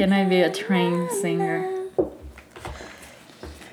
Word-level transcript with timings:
Can 0.00 0.14
I 0.14 0.24
be 0.24 0.40
a 0.40 0.50
trained 0.50 1.10
singer? 1.10 1.68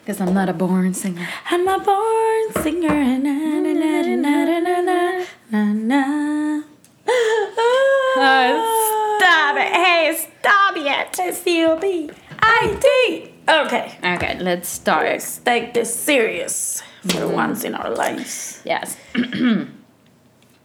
Because 0.01 0.19
I'm 0.19 0.33
not 0.33 0.49
a 0.49 0.53
born 0.53 0.93
singer. 0.93 1.25
I'm 1.49 1.65
a 1.65 1.79
born 1.79 2.51
singer. 2.61 3.17
Na, 3.17 3.31
na, 3.31 3.71
na, 3.71 4.01
na, 4.01 4.35
na, 4.43 4.59
na, 4.59 4.81
na, 4.81 5.25
na, 5.49 5.63
na. 5.71 6.63
Oh, 8.17 9.17
stop 9.21 9.55
it. 9.55 9.71
Hey, 9.71 10.27
stop 10.41 10.75
it. 10.75 11.17
S-C-O-B. 11.17 12.11
I-D. 12.41 13.33
Okay. 13.47 13.97
Okay, 14.03 14.37
let's 14.41 14.67
start. 14.67 15.05
Let's 15.05 15.37
take 15.37 15.73
this 15.73 15.95
serious 15.95 16.83
for 17.03 17.19
mm-hmm. 17.19 17.31
once 17.31 17.63
in 17.63 17.73
our 17.73 17.89
lives. 17.89 18.61
Yes. 18.65 18.97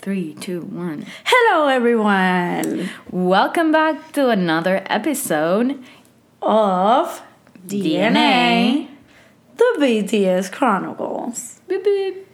Three, 0.03 0.35
two, 0.35 0.63
one. 0.63 1.07
Hello, 1.25 1.69
everyone. 1.69 2.91
Welcome 3.13 3.71
back 3.71 4.11
to 4.15 4.31
another 4.31 4.83
episode. 4.87 5.81
Of 6.43 7.23
DNA. 7.65 8.11
DNA, 8.11 8.89
the 9.57 9.77
BTS 9.79 10.51
Chronicles. 10.51 11.61
Boop, 11.69 11.85
boop. 11.87 12.25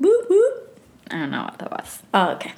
Boop 0.00 0.26
boop. 0.26 0.52
I 1.10 1.18
don't 1.18 1.30
know 1.30 1.42
what 1.42 1.58
that 1.58 1.70
was. 1.70 2.02
Oh, 2.14 2.30
okay. 2.30 2.52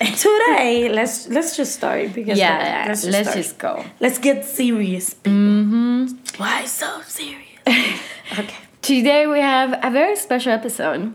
Today, 0.00 0.88
let's 0.94 1.28
let's 1.28 1.54
just 1.54 1.74
start 1.74 2.14
because 2.14 2.38
Yeah, 2.38 2.86
let's 2.88 3.04
let's, 3.04 3.34
just, 3.34 3.36
just, 3.36 3.58
go. 3.58 3.84
let's 4.00 4.16
get 4.16 4.46
serious. 4.46 5.16
Mm-hmm. 5.24 6.06
Why 6.38 6.64
so 6.64 7.02
serious? 7.02 7.60
okay. 8.38 8.56
Today 8.80 9.26
we 9.26 9.40
have 9.40 9.78
a 9.82 9.90
very 9.90 10.16
special 10.16 10.52
episode 10.52 11.14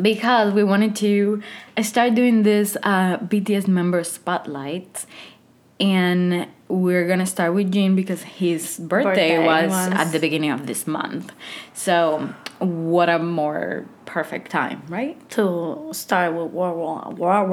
because 0.00 0.52
we 0.54 0.64
wanted 0.64 0.96
to 0.96 1.42
start 1.82 2.14
doing 2.14 2.42
this 2.42 2.76
uh, 2.82 3.18
BTS 3.18 3.68
member 3.68 4.02
spotlight, 4.04 5.06
and 5.80 6.46
we're 6.68 7.06
gonna 7.08 7.26
start 7.26 7.54
with 7.54 7.72
Jin 7.72 7.96
because 7.96 8.22
his 8.22 8.78
birthday, 8.78 9.36
Birthday 9.36 9.46
was, 9.46 9.70
was- 9.70 9.88
at 9.92 10.12
the 10.12 10.18
beginning 10.18 10.50
of 10.50 10.66
this 10.66 10.86
month. 10.86 11.32
So 11.74 12.32
what 12.58 13.08
a 13.08 13.18
more 13.18 13.86
perfect 14.04 14.50
time, 14.50 14.82
right? 14.88 15.16
To 15.30 15.88
start 15.92 16.34
with 16.34 16.52
world 16.52 17.18
world 17.18 17.48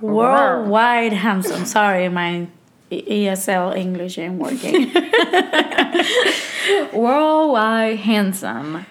worldwide 0.00 1.12
handsome. 1.12 1.64
Sorry, 1.66 2.08
my 2.08 2.46
ESL 2.90 3.76
English 3.76 4.18
ain't 4.18 4.38
working. 4.38 4.92
Worldwide 6.92 7.98
handsome 8.00 8.86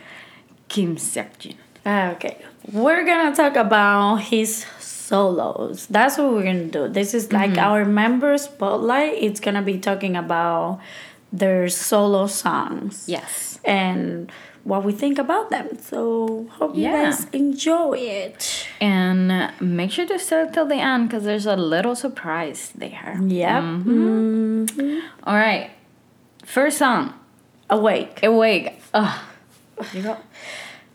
Kim 0.67 0.95
Seokjin. 0.97 1.56
Ah, 1.89 2.11
okay, 2.13 2.37
we're 2.71 3.03
gonna 3.03 3.33
talk 3.35 3.55
about 3.57 4.17
his 4.29 4.63
solos. 4.77 5.87
That's 5.89 6.17
what 6.19 6.31
we're 6.33 6.43
gonna 6.45 6.65
do. 6.69 6.87
This 6.87 7.15
is 7.17 7.33
like 7.33 7.51
mm-hmm. 7.57 7.65
our 7.65 7.81
member 7.85 8.37
spotlight. 8.37 9.13
It's 9.17 9.39
gonna 9.39 9.63
be 9.65 9.79
talking 9.79 10.15
about 10.15 10.79
their 11.33 11.67
solo 11.69 12.27
songs. 12.27 13.05
Yes. 13.07 13.47
and 13.65 14.31
what 14.63 14.83
we 14.83 14.91
think 14.93 15.17
about 15.19 15.49
them. 15.49 15.67
So 15.81 16.47
hope 16.57 16.75
you 16.75 16.83
Yeah. 16.83 17.09
guys 17.11 17.25
enjoy 17.33 17.97
it. 17.97 18.67
And 18.79 19.51
make 19.59 19.91
sure 19.91 20.05
to 20.07 20.19
stay 20.19 20.45
till 20.53 20.65
the 20.65 20.75
end 20.75 21.09
because 21.09 21.23
there's 21.23 21.45
a 21.45 21.55
little 21.55 21.95
surprise 21.95 22.71
there. 22.75 23.17
Yep. 23.19 23.63
Mm-hmm. 23.63 23.91
Mm-hmm. 23.91 24.79
Mhm. 24.79 25.01
All 25.23 25.35
right. 25.35 25.71
First 26.45 26.77
song, 26.77 27.13
Awake. 27.69 28.21
Awake. 28.23 28.79
Ugh. 28.93 29.19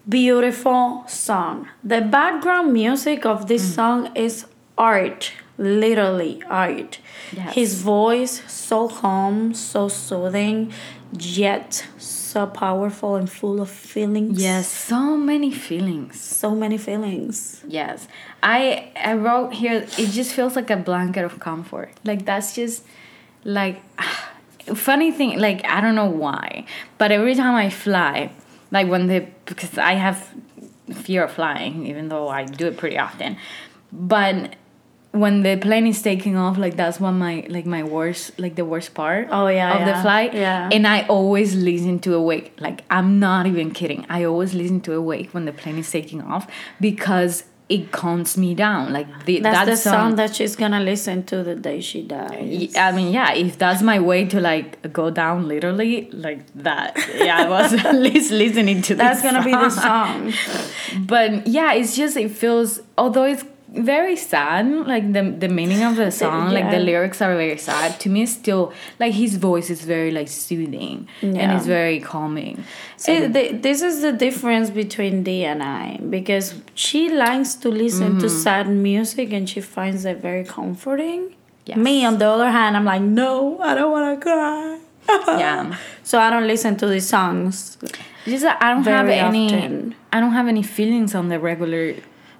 Beautiful 0.08 1.04
song. 1.08 1.68
The 1.82 2.02
background 2.02 2.72
music 2.72 3.24
of 3.24 3.46
this 3.48 3.62
Mm. 3.64 3.74
song 3.74 4.10
is 4.14 4.44
art. 4.76 5.32
Literally 5.56 6.42
art. 6.50 6.98
Yes. 7.32 7.54
His 7.54 7.80
voice 7.80 8.42
so 8.46 8.88
calm, 8.88 9.54
so 9.54 9.88
soothing, 9.88 10.72
yet 11.12 11.86
so 11.96 12.44
powerful 12.46 13.14
and 13.16 13.30
full 13.30 13.60
of 13.62 13.70
feelings. 13.70 14.42
Yes, 14.42 14.68
so 14.68 15.16
many 15.16 15.50
feelings. 15.52 16.20
So 16.20 16.50
many 16.54 16.76
feelings. 16.76 17.62
Yes. 17.66 18.06
I 18.42 18.88
I 19.02 19.14
wrote 19.14 19.54
here 19.54 19.86
it 19.96 20.10
just 20.10 20.32
feels 20.34 20.54
like 20.56 20.70
a 20.70 20.76
blanket 20.76 21.24
of 21.24 21.38
comfort. 21.40 21.90
Like 22.04 22.26
that's 22.26 22.54
just 22.54 22.84
like 23.44 23.80
funny 24.74 25.12
thing 25.12 25.38
like 25.38 25.64
I 25.64 25.80
don't 25.80 25.94
know 25.94 26.10
why, 26.10 26.66
but 26.98 27.10
every 27.12 27.34
time 27.36 27.54
I 27.54 27.70
fly, 27.70 28.30
like 28.74 28.86
when 28.92 29.06
they, 29.06 29.20
because 29.46 29.78
I 29.78 29.92
have 29.94 30.18
fear 31.04 31.24
of 31.24 31.32
flying 31.32 31.86
even 31.86 32.08
though 32.08 32.28
I 32.28 32.44
do 32.44 32.66
it 32.66 32.76
pretty 32.76 32.98
often. 32.98 33.36
But 33.92 34.56
when 35.12 35.44
the 35.44 35.56
plane 35.56 35.86
is 35.86 36.02
taking 36.02 36.36
off 36.36 36.58
like 36.58 36.74
that's 36.76 36.98
one 36.98 37.16
my 37.20 37.46
like 37.48 37.64
my 37.66 37.84
worst 37.84 38.36
like 38.44 38.56
the 38.56 38.64
worst 38.64 38.94
part 38.94 39.28
Oh, 39.30 39.46
yeah, 39.46 39.72
of 39.78 39.80
the 39.86 39.92
yeah, 39.92 40.02
flight 40.02 40.34
yeah. 40.34 40.68
and 40.72 40.84
i 40.88 41.06
always 41.06 41.54
listen 41.54 42.00
to 42.00 42.14
awake 42.14 42.46
like 42.58 42.82
i'm 42.90 43.20
not 43.20 43.46
even 43.46 43.70
kidding 43.70 44.04
i 44.08 44.24
always 44.24 44.54
listen 44.54 44.80
to 44.80 44.92
awake 44.92 45.28
when 45.32 45.44
the 45.44 45.52
plane 45.52 45.78
is 45.78 45.88
taking 45.88 46.20
off 46.20 46.50
because 46.80 47.44
it 47.66 47.90
calms 47.92 48.36
me 48.36 48.54
down 48.54 48.92
like 48.92 49.24
the, 49.24 49.40
That's 49.40 49.58
that 49.58 49.64
the 49.64 49.76
song, 49.76 49.92
song 49.92 50.16
that 50.16 50.36
she's 50.36 50.54
gonna 50.54 50.80
listen 50.80 51.22
to 51.24 51.42
the 51.42 51.54
day 51.54 51.80
she 51.80 52.02
dies. 52.02 52.76
I 52.76 52.92
mean, 52.92 53.12
yeah, 53.12 53.32
if 53.32 53.56
that's 53.56 53.80
my 53.80 53.98
way 54.00 54.26
to 54.26 54.38
like 54.40 54.92
go 54.92 55.10
down 55.10 55.48
literally, 55.48 56.10
like 56.10 56.44
that. 56.56 56.96
Yeah, 57.16 57.38
I 57.44 57.48
was 57.48 57.72
at 57.84 57.94
least 57.94 58.30
listening 58.32 58.82
to 58.82 58.94
That's 58.94 59.22
gonna 59.22 59.42
be 59.42 59.52
the 59.52 59.70
song. 59.70 60.32
song. 60.32 60.66
But 61.06 61.46
yeah, 61.46 61.72
it's 61.72 61.96
just, 61.96 62.16
it 62.16 62.30
feels, 62.30 62.80
although 62.98 63.24
it's 63.24 63.44
very 63.76 64.16
sad, 64.16 64.66
like 64.86 65.12
the, 65.12 65.22
the 65.22 65.48
meaning 65.48 65.82
of 65.82 65.96
the 65.96 66.10
song, 66.22 66.50
like 66.50 66.70
the 66.70 66.78
lyrics 66.78 67.20
are 67.20 67.34
very 67.36 67.58
sad, 67.58 67.98
to 68.00 68.08
me, 68.08 68.22
it's 68.22 68.32
still, 68.32 68.72
like 68.98 69.12
his 69.12 69.36
voice 69.36 69.70
is 69.70 69.82
very 69.82 70.10
like 70.10 70.28
soothing 70.28 71.08
and 71.22 71.36
Yeah. 71.36 71.56
it's 71.56 71.66
very 71.66 72.00
calming. 72.00 72.64
See, 72.96 73.26
the, 73.26 73.52
this 73.52 73.82
is 73.82 74.02
the 74.02 74.12
difference 74.12 74.70
between 74.70 75.22
D 75.22 75.44
and 75.44 75.62
I 75.62 75.98
because 76.08 76.54
she 76.74 77.10
likes 77.10 77.54
to 77.56 77.68
listen 77.68 78.18
to 78.18 78.26
mm-hmm. 78.26 78.42
sad 78.42 78.68
music 78.68 79.32
and 79.32 79.48
she 79.48 79.60
finds 79.60 80.04
it 80.04 80.18
very 80.18 80.44
comforting. 80.44 81.34
Yes. 81.66 81.78
Me, 81.78 82.04
on 82.04 82.18
the 82.18 82.26
other 82.26 82.50
hand, 82.50 82.76
I'm 82.76 82.84
like, 82.84 83.02
no, 83.02 83.58
I 83.60 83.74
don't 83.74 83.90
want 83.90 84.20
to 84.20 84.22
cry. 84.22 84.78
Yeah. 85.38 85.76
So 86.02 86.18
I 86.18 86.30
don't 86.30 86.46
listen 86.46 86.76
to 86.76 86.86
these 86.86 87.08
songs. 87.08 87.78
Just 88.24 88.44
I 88.44 88.72
don't 88.72 88.84
have 88.84 89.08
any, 89.08 89.46
often. 89.54 89.94
I 90.12 90.20
don't 90.20 90.32
have 90.32 90.48
any 90.48 90.62
feelings 90.62 91.14
on 91.14 91.28
the 91.28 91.38
regular, 91.38 91.94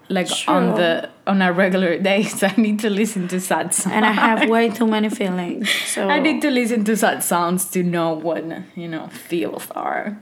like 0.08 0.28
on 0.46 0.74
the 0.74 1.08
on 1.26 1.42
a 1.42 1.52
regular 1.52 1.98
day. 1.98 2.24
So 2.24 2.46
I 2.56 2.60
need 2.60 2.78
to 2.80 2.90
listen 2.90 3.28
to 3.28 3.40
sad 3.40 3.74
songs. 3.74 3.94
And 3.94 4.04
I 4.04 4.12
have 4.12 4.48
way 4.54 4.70
too 4.70 4.86
many 4.86 5.08
feelings. 5.08 5.70
So 5.70 6.08
I 6.08 6.18
need 6.20 6.42
to 6.42 6.50
listen 6.50 6.84
to 6.84 6.96
sad 6.96 7.22
sounds 7.22 7.70
to 7.70 7.82
know 7.82 8.12
what 8.12 8.44
you 8.76 8.88
know 8.88 9.08
feels 9.08 9.70
are, 9.72 10.18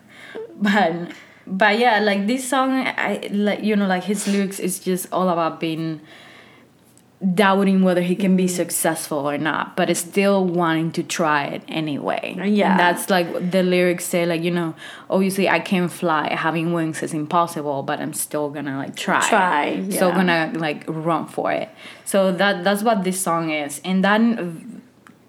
but 0.57 1.13
but 1.47 1.79
yeah, 1.79 1.99
like 1.99 2.27
this 2.27 2.49
song, 2.49 2.87
I 2.87 3.29
like 3.31 3.63
you 3.63 3.77
know 3.77 3.87
like 3.87 4.05
his 4.05 4.27
lyrics 4.29 4.61
is 4.61 4.79
just 4.79 5.13
all 5.13 5.29
about 5.29 5.61
being 5.61 6.01
doubting 7.35 7.83
whether 7.83 8.01
he 8.03 8.17
can 8.17 8.37
be 8.37 8.49
successful 8.49 9.31
or 9.31 9.39
not, 9.39 9.77
but 9.77 9.95
still 9.97 10.45
wanting 10.45 10.91
to 10.93 11.03
try 11.03 11.45
it 11.45 11.63
anyway. 11.69 12.35
Yeah. 12.45 12.73
and 12.73 12.81
that's 12.81 13.11
like 13.11 13.51
the 13.51 13.63
lyrics 13.63 14.05
say 14.05 14.27
like 14.27 14.43
you 14.43 14.51
know 14.51 14.75
obviously 15.09 15.49
I 15.49 15.61
can't 15.61 15.91
fly, 15.91 16.35
having 16.35 16.73
wings 16.73 17.03
is 17.03 17.15
impossible, 17.15 17.83
but 17.83 18.01
I'm 18.01 18.13
still 18.13 18.51
gonna 18.51 18.77
like 18.77 18.97
try. 18.97 19.29
Try, 19.29 19.91
Still 19.91 20.09
yeah. 20.09 20.15
gonna 20.15 20.53
like 20.59 20.85
run 20.87 21.27
for 21.27 21.53
it. 21.53 21.69
So 22.05 22.33
that 22.33 22.65
that's 22.65 22.83
what 22.83 23.05
this 23.05 23.21
song 23.21 23.51
is, 23.51 23.81
and 23.85 24.05
that 24.05 24.21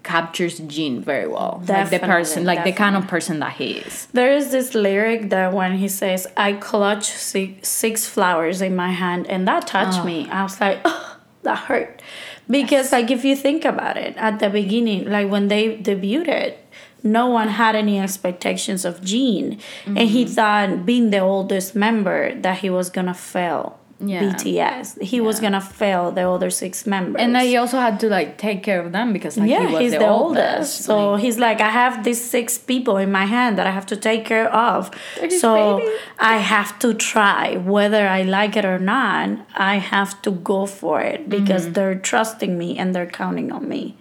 captures 0.04 0.60
Jin 0.60 1.02
very 1.02 1.28
well. 1.28 1.64
like 1.68 1.90
the 1.90 2.00
person, 2.00 2.44
Definitely, 2.44 2.44
like 2.44 2.64
the 2.66 2.72
kind 2.74 2.96
of 2.96 3.08
person 3.08 3.40
that 3.40 3.54
he 3.54 3.78
is. 3.78 4.08
There 4.14 4.32
is 4.34 4.52
this 4.52 4.76
lyric 4.76 5.30
that 5.30 5.54
when 5.54 5.78
he 5.78 5.88
says, 5.88 6.28
I 6.36 6.54
clutch 6.54 7.06
six, 7.06 7.70
six 7.70 8.06
flowers 8.06 8.62
in 8.62 8.76
my 8.76 8.92
hand, 8.92 9.28
and 9.28 9.48
that 9.48 9.66
touched 9.66 10.00
oh. 10.00 10.06
me. 10.06 10.30
I 10.30 10.44
was 10.44 10.60
like, 10.60 10.80
oh, 10.86 11.13
that 11.44 11.58
hurt. 11.70 12.02
Because, 12.50 12.92
like, 12.92 13.10
if 13.12 13.24
you 13.24 13.36
think 13.36 13.64
about 13.66 13.98
it, 13.98 14.16
at 14.18 14.40
the 14.40 14.50
beginning, 14.50 15.10
like 15.10 15.30
when 15.30 15.48
they 15.48 15.78
debuted, 15.78 16.56
no 17.04 17.28
one 17.28 17.50
had 17.50 17.76
any 17.76 18.00
expectations 18.00 18.86
of 18.86 19.04
Jin. 19.04 19.60
And 19.86 20.10
he 20.10 20.24
Mm-hmm. 20.26 20.34
thought, 20.34 20.86
being 20.86 21.10
the 21.12 21.20
oldest 21.20 21.76
member, 21.76 22.34
that 22.42 22.60
he 22.60 22.70
was 22.70 22.90
gonna 22.90 23.14
fail 23.14 23.80
Yeah. 24.08 24.22
BTS. 24.34 25.02
He 25.02 25.20
was 25.22 25.40
gonna 25.40 25.62
fail 25.62 26.12
the 26.12 26.28
other 26.30 26.50
six 26.50 26.86
members. 26.86 27.22
And 27.22 27.34
then 27.36 27.46
he 27.46 27.56
also 27.58 27.78
had 27.80 28.00
to 28.02 28.08
like 28.10 28.38
take 28.38 28.64
care 28.64 28.82
of 28.86 28.92
them 28.92 29.14
because 29.14 29.38
like, 29.38 29.50
yeah, 29.50 29.68
he 29.68 29.74
was 29.74 29.82
he's 29.82 29.92
the, 29.94 30.00
the, 30.00 30.08
oldest. 30.08 30.50
oldest. 30.50 30.82
So 30.82 31.16
he's 31.16 31.38
like, 31.40 31.62
I 31.62 31.70
have 31.70 32.04
these 32.04 32.22
six 32.24 32.58
people 32.58 32.98
in 32.98 33.12
my 33.12 33.26
hand 33.26 33.58
that 33.58 33.68
I 33.68 33.72
have 33.72 33.86
to 33.88 33.96
take 33.98 34.26
care 34.26 34.52
of. 34.54 34.92
So 35.40 35.78
baby. 35.78 35.92
I 36.20 36.38
have 36.38 36.78
to 36.80 36.94
try, 36.94 37.58
whether 37.58 38.08
I 38.08 38.24
like 38.24 38.56
it 38.58 38.66
or 38.66 38.80
not. 38.80 39.30
I 39.56 39.76
have 39.78 40.22
to 40.24 40.32
go 40.32 40.66
for 40.66 41.02
it 41.02 41.30
because 41.30 41.64
Mm-hmm. 41.64 41.74
they're 41.74 41.96
trusting 41.96 42.58
me 42.58 42.78
and 42.80 42.94
they're 42.96 43.06
counting 43.22 43.52
on 43.52 43.68
me. 43.70 43.96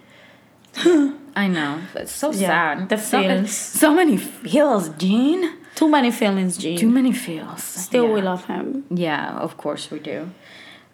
I 1.37 1.47
know. 1.49 1.81
It's 1.95 2.13
so 2.13 2.31
Yeah, 2.33 2.49
sad. 2.79 2.89
the 2.89 2.97
so, 2.99 3.21
feels. 3.23 3.53
so 3.53 3.95
many 3.95 4.17
feels, 4.17 4.89
Jin. 4.91 5.53
Too 5.75 5.89
many 5.89 6.11
feelings, 6.11 6.57
Jin. 6.59 6.77
Too 6.79 6.91
many 6.91 7.13
feels. 7.13 7.63
Still, 7.63 8.07
yeah. 8.09 8.15
we 8.15 8.21
love 8.23 8.45
him. 8.47 8.85
Yeah, 8.91 9.37
of 9.39 9.57
course 9.57 9.91
we 9.91 9.99
do. 9.99 10.31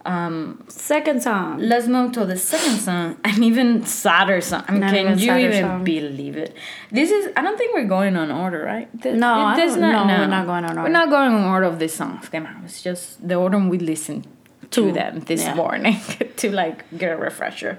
Um, 0.06 0.64
Second 0.68 1.22
song. 1.22 1.58
let's 1.58 1.86
move 1.86 2.12
to 2.12 2.24
the 2.24 2.36
second 2.38 2.78
song, 2.78 3.16
an 3.24 3.42
even 3.42 3.84
sadder 3.84 4.40
song. 4.40 4.64
I 4.68 4.72
mean, 4.72 4.80
Not 4.80 4.90
can 4.94 5.18
you 5.18 5.36
even 5.36 5.60
song. 5.62 5.84
believe 5.84 6.36
it? 6.36 6.54
This 6.90 7.10
is. 7.10 7.30
I 7.36 7.42
don't 7.42 7.58
think 7.58 7.74
we're 7.74 7.84
going 7.84 8.16
on 8.16 8.30
order, 8.30 8.62
right? 8.64 8.88
Th- 9.02 9.16
No, 9.16 9.34
I 9.34 9.56
don't- 9.56 9.80
no, 9.80 10.04
we're 10.06 10.26
not 10.26 10.46
going 10.46 10.64
on 10.64 10.70
order. 10.78 10.82
We're 10.84 10.88
not 11.00 11.10
going 11.10 11.32
on 11.34 11.44
order 11.44 11.66
of 11.66 11.78
the 11.78 11.88
songs. 11.88 12.28
Come 12.28 12.46
on, 12.46 12.62
it's 12.64 12.80
just 12.80 13.26
the 13.26 13.34
order 13.34 13.58
we 13.58 13.78
listened 13.78 14.24
to 14.70 14.86
To, 14.86 14.92
them 14.92 15.20
this 15.20 15.42
yeah. 15.42 15.54
morning 15.54 15.96
to 16.36 16.50
like 16.52 16.84
get 16.96 17.10
a 17.12 17.16
refresher. 17.16 17.78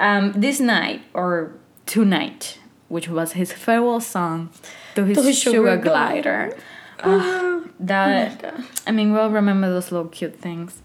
Um, 0.00 0.32
this 0.32 0.58
night 0.60 1.02
or 1.14 1.52
tonight, 1.86 2.58
which 2.90 3.08
was 3.08 3.32
his 3.32 3.50
farewell 3.52 4.00
song 4.00 4.50
to 4.94 5.04
his, 5.04 5.16
To 5.16 5.22
his 5.22 5.38
sugar, 5.38 5.56
sugar 5.56 5.76
glider. 5.78 6.52
Ah, 7.02 7.60
that 7.78 8.42
God. 8.42 8.64
I 8.86 8.90
mean, 8.90 9.12
we'll 9.12 9.30
remember 9.30 9.68
those 9.70 9.90
little 9.90 10.08
cute 10.08 10.36
things. 10.36 10.82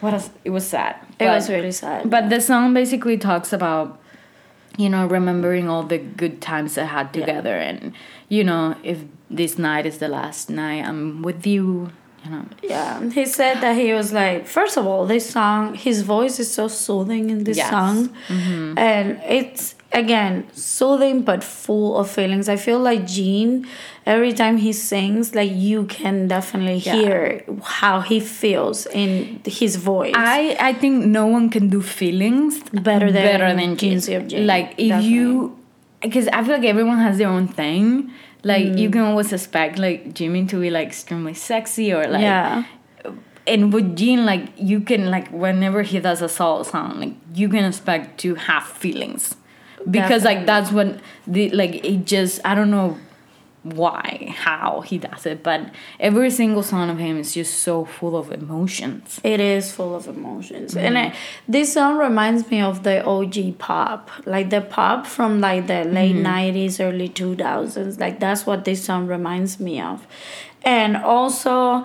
What 0.00 0.12
else? 0.14 0.30
It 0.44 0.50
was 0.50 0.66
sad. 0.66 0.96
It 1.18 1.26
but- 1.26 1.34
was 1.34 1.48
really 1.50 1.72
sad. 1.72 2.08
but 2.08 2.28
the 2.30 2.40
song 2.40 2.72
basically 2.74 3.16
talks 3.18 3.52
about, 3.52 3.98
you 4.76 4.88
know, 4.88 5.06
remembering 5.06 5.68
all 5.68 5.82
the 5.82 5.98
good 5.98 6.40
times 6.40 6.78
I 6.78 6.84
had 6.84 7.06
Yeah. 7.06 7.20
together, 7.26 7.56
and 7.56 7.92
you 8.28 8.44
know, 8.44 8.76
if 8.82 8.98
this 9.30 9.58
night 9.58 9.86
is 9.86 9.98
the 9.98 10.08
last 10.08 10.50
night 10.50 10.84
I'm 10.88 11.22
with 11.22 11.46
you, 11.46 11.90
you 12.24 12.30
know. 12.30 12.44
Yeah, 12.62 13.00
he 13.10 13.24
said 13.26 13.60
that 13.60 13.76
he 13.76 13.92
was 13.92 14.12
like, 14.12 14.46
first 14.46 14.76
of 14.76 14.86
all, 14.86 15.06
this 15.06 15.30
song, 15.30 15.74
his 15.74 16.02
voice 16.02 16.38
is 16.38 16.50
so 16.52 16.68
soothing 16.68 17.30
in 17.30 17.44
this 17.44 17.56
Yes. 17.56 17.70
song. 17.70 17.96
And 18.76 19.20
it's, 19.28 19.74
again, 19.92 20.46
soothing 20.52 21.22
but 21.22 21.44
full 21.44 21.96
of 21.98 22.10
feelings. 22.10 22.48
I 22.48 22.56
feel 22.56 22.78
like 22.80 23.06
Jin, 23.06 23.66
every 24.06 24.32
time 24.32 24.56
he 24.56 24.72
sings, 24.72 25.34
like 25.34 25.50
you 25.52 25.84
can 25.86 26.26
definitely 26.28 26.76
Yeah. 26.78 26.94
hear 26.96 27.44
how 27.62 28.00
he 28.00 28.20
feels 28.20 28.86
in 28.86 29.40
his 29.46 29.76
voice. 29.76 30.14
I 30.16 30.56
I 30.60 30.72
think 30.72 31.04
no 31.06 31.26
one 31.26 31.48
can 31.50 31.68
do 31.68 31.80
feelings 31.80 32.60
Better 32.72 33.10
than 33.12 33.22
better 33.24 33.54
than 33.54 33.76
Jin 33.76 34.00
Jin. 34.00 34.46
Like 34.46 34.74
if 34.78 35.02
you, 35.04 35.56
because 36.02 36.28
I 36.28 36.42
feel 36.44 36.54
like 36.58 36.64
everyone 36.64 36.98
has 36.98 37.18
their 37.18 37.28
own 37.28 37.46
thing. 37.48 38.10
Like 38.46 38.66
Mm. 38.66 38.78
you 38.78 38.90
can 38.90 39.00
always 39.02 39.32
expect 39.32 39.78
like 39.78 40.12
Jimin 40.12 40.46
to 40.50 40.60
be 40.60 40.68
like 40.70 40.88
extremely 40.88 41.32
sexy 41.32 41.94
or 41.94 42.04
like 42.06 42.20
yeah. 42.20 42.64
and 43.46 43.72
with 43.72 43.96
Jin, 43.96 44.26
like 44.26 44.48
you 44.58 44.80
can 44.80 45.10
like 45.10 45.28
whenever 45.30 45.82
he 45.82 45.98
does 46.00 46.20
a 46.20 46.28
solo 46.28 46.62
song, 46.62 47.00
like 47.00 47.14
you 47.34 47.48
can 47.48 47.64
expect 47.64 48.18
to 48.20 48.34
have 48.34 48.64
feelings, 48.64 49.34
because 49.90 50.24
like 50.24 50.46
that's 50.46 50.72
when 50.72 51.00
the 51.26 51.50
like 51.50 51.84
it 51.84 52.04
just 52.04 52.40
I 52.44 52.54
don't 52.54 52.70
know 52.70 52.98
why 53.64 54.34
how 54.36 54.82
he 54.82 54.98
does 54.98 55.24
it, 55.24 55.42
but 55.42 55.70
every 55.98 56.30
single 56.30 56.62
song 56.62 56.90
of 56.90 56.98
him 56.98 57.16
is 57.16 57.32
just 57.32 57.60
so 57.60 57.84
full 57.84 58.14
of 58.14 58.30
emotions. 58.30 59.20
It 59.24 59.40
is 59.40 59.72
full 59.72 59.94
of 59.94 60.06
emotions, 60.06 60.74
mm-hmm. 60.74 60.86
and 60.86 60.98
I, 60.98 61.14
this 61.48 61.72
song 61.72 61.96
reminds 61.96 62.50
me 62.50 62.60
of 62.60 62.82
the 62.82 63.04
OG 63.04 63.58
pop, 63.58 64.10
like 64.26 64.50
the 64.50 64.60
pop 64.60 65.06
from 65.06 65.40
like 65.40 65.66
the 65.66 65.84
late 65.84 66.14
mm-hmm. 66.14 66.26
'90s, 66.26 66.78
early 66.78 67.08
2000s. 67.08 67.98
Like 67.98 68.20
that's 68.20 68.46
what 68.46 68.64
this 68.64 68.84
song 68.84 69.06
reminds 69.06 69.58
me 69.58 69.80
of, 69.80 70.06
and 70.62 70.96
also 70.98 71.84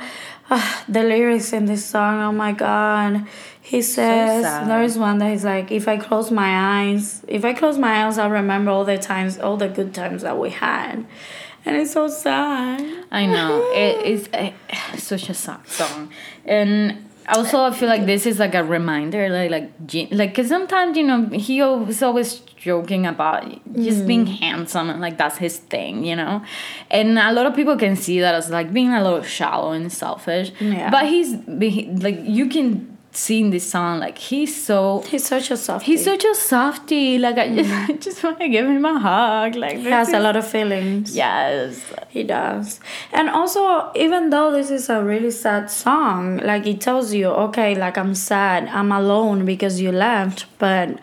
ah, 0.49 0.83
the 0.89 1.03
lyrics 1.03 1.53
in 1.53 1.65
this 1.65 1.85
song. 1.85 2.21
Oh 2.21 2.33
my 2.33 2.51
god! 2.51 3.25
He 3.69 3.81
says 3.83 4.43
sad. 4.45 4.67
there 4.69 4.81
is 4.89 4.97
one 4.97 5.17
that 5.19 5.31
is 5.31 5.43
like, 5.43 5.71
if 5.71 5.87
I 5.87 5.97
close 5.97 6.31
my 6.31 6.51
eyes, 6.81 7.23
if 7.27 7.43
I 7.45 7.53
close 7.53 7.77
my 7.77 7.93
eyes, 8.05 8.17
I'll 8.17 8.31
remember 8.31 8.71
all 8.71 8.83
the 8.85 8.97
times, 8.97 9.37
all 9.37 9.57
the 9.57 9.67
good 9.69 9.93
times 9.93 10.23
that 10.23 10.37
we 10.39 10.49
had, 10.49 11.05
and 11.65 11.75
it's 11.75 11.91
so 11.93 12.07
sad. 12.07 12.81
I 13.11 13.25
know 13.27 13.51
it 13.85 14.05
is 14.05 14.27
a, 14.33 14.53
such 14.97 15.29
a 15.29 15.33
sad 15.35 15.67
song, 15.67 16.09
and 16.45 17.05
also 17.27 17.61
I 17.63 17.71
feel 17.71 17.89
like 17.89 18.05
this 18.07 18.25
is 18.25 18.39
like 18.39 18.55
a 18.55 18.63
reminder, 18.63 19.29
like 19.29 19.51
like 19.51 19.69
like 20.11 20.29
because 20.31 20.47
sometimes 20.47 20.97
you 20.97 21.03
know 21.03 21.27
he 21.29 21.61
was 21.61 22.01
always 22.01 22.39
joking 22.57 23.05
about 23.05 23.43
just 23.75 24.05
being 24.07 24.25
Mm. 24.25 24.39
handsome 24.39 24.89
and 24.89 24.99
like 24.99 25.17
that's 25.17 25.37
his 25.37 25.57
thing, 25.59 26.03
you 26.03 26.15
know, 26.15 26.41
and 26.89 27.19
a 27.19 27.31
lot 27.31 27.45
of 27.45 27.53
people 27.55 27.77
can 27.77 27.95
see 27.95 28.19
that 28.19 28.33
as 28.33 28.49
like 28.49 28.73
being 28.73 28.91
a 28.91 29.03
little 29.03 29.21
shallow 29.21 29.71
and 29.71 29.91
selfish. 29.93 30.51
Yeah. 30.59 30.89
But 30.89 31.05
he's 31.05 31.35
like 32.07 32.19
you 32.23 32.47
can 32.49 32.97
see 33.11 33.39
in 33.39 33.49
this 33.49 33.69
song 33.69 33.99
like 33.99 34.17
he's 34.17 34.63
so. 34.63 35.03
He's 35.07 35.25
such 35.25 35.51
a 35.51 35.57
soft. 35.57 35.85
He's 35.85 36.03
such 36.03 36.23
a 36.23 36.35
softie. 36.35 37.17
Like 37.17 37.37
I 37.37 37.53
just, 37.55 37.69
mm. 37.69 37.89
I 37.89 37.93
just 37.93 38.23
want 38.23 38.39
to 38.39 38.49
give 38.49 38.65
him 38.67 38.85
a 38.85 38.99
hug. 38.99 39.55
Like 39.55 39.77
he 39.77 39.85
has 39.85 40.13
a 40.13 40.19
lot 40.19 40.35
of 40.35 40.47
feelings. 40.47 41.15
Yes. 41.15 41.81
He 42.09 42.23
does. 42.23 42.79
And 43.11 43.29
also, 43.29 43.91
even 43.95 44.29
though 44.29 44.51
this 44.51 44.69
is 44.71 44.89
a 44.89 45.03
really 45.03 45.31
sad 45.31 45.69
song, 45.69 46.37
like 46.37 46.65
it 46.67 46.81
tells 46.81 47.13
you, 47.13 47.27
okay, 47.27 47.75
like 47.75 47.97
I'm 47.97 48.15
sad, 48.15 48.67
I'm 48.67 48.91
alone 48.91 49.45
because 49.45 49.81
you 49.81 49.91
left, 49.91 50.45
but 50.59 50.99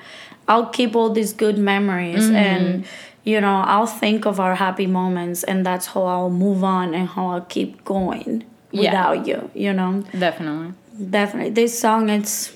I'll 0.48 0.66
keep 0.66 0.94
all 0.94 1.10
these 1.10 1.32
good 1.32 1.58
memories 1.58 2.24
mm-hmm. 2.24 2.36
and, 2.36 2.84
you 3.24 3.40
know, 3.40 3.62
I'll 3.66 3.86
think 3.86 4.26
of 4.26 4.38
our 4.38 4.54
happy 4.54 4.86
moments 4.86 5.42
and 5.42 5.66
that's 5.66 5.86
how 5.86 6.04
I'll 6.04 6.30
move 6.30 6.62
on 6.62 6.94
and 6.94 7.08
how 7.08 7.30
I'll 7.30 7.40
keep 7.40 7.84
going 7.84 8.44
Yeah. 8.70 8.90
without 8.90 9.26
you, 9.26 9.50
you 9.54 9.72
know? 9.72 10.04
Definitely. 10.16 10.74
Definitely. 11.10 11.50
This 11.50 11.78
song, 11.78 12.08
it's. 12.08 12.54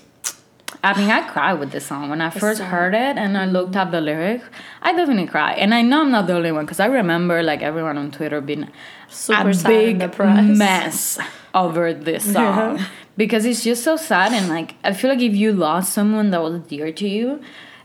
I 0.83 0.97
mean, 0.97 1.11
I 1.11 1.27
cried 1.29 1.59
with 1.59 1.71
this 1.71 1.85
song 1.85 2.09
when 2.09 2.21
I 2.21 2.31
first 2.31 2.57
song. 2.59 2.67
heard 2.69 2.95
it 2.95 3.15
and 3.17 3.37
I 3.37 3.45
looked 3.45 3.75
up 3.75 3.91
the 3.91 4.01
lyric. 4.01 4.41
I 4.81 4.93
definitely 4.93 5.27
cried, 5.27 5.59
and 5.59 5.75
I 5.75 5.83
know 5.83 6.01
I'm 6.01 6.09
not 6.11 6.25
the 6.25 6.33
only 6.33 6.51
one 6.51 6.65
because 6.65 6.79
I 6.79 6.87
remember 6.87 7.43
like 7.43 7.61
everyone 7.61 7.99
on 7.99 8.09
Twitter 8.09 8.41
being 8.41 8.67
Super 9.07 9.49
a 9.49 9.53
sad 9.53 9.67
big 9.67 10.57
mess 10.57 11.19
over 11.53 11.93
this 11.93 12.23
song 12.33 12.77
Yeah. 12.79 12.85
because 13.15 13.45
it's 13.45 13.63
just 13.63 13.83
so 13.83 13.95
sad 13.95 14.31
and 14.33 14.49
like 14.49 14.73
I 14.83 14.93
feel 14.93 15.11
like 15.11 15.21
if 15.21 15.35
you 15.35 15.53
lost 15.53 15.93
someone 15.93 16.31
that 16.31 16.41
was 16.41 16.61
dear 16.61 16.91
to 16.93 17.07
you, 17.07 17.41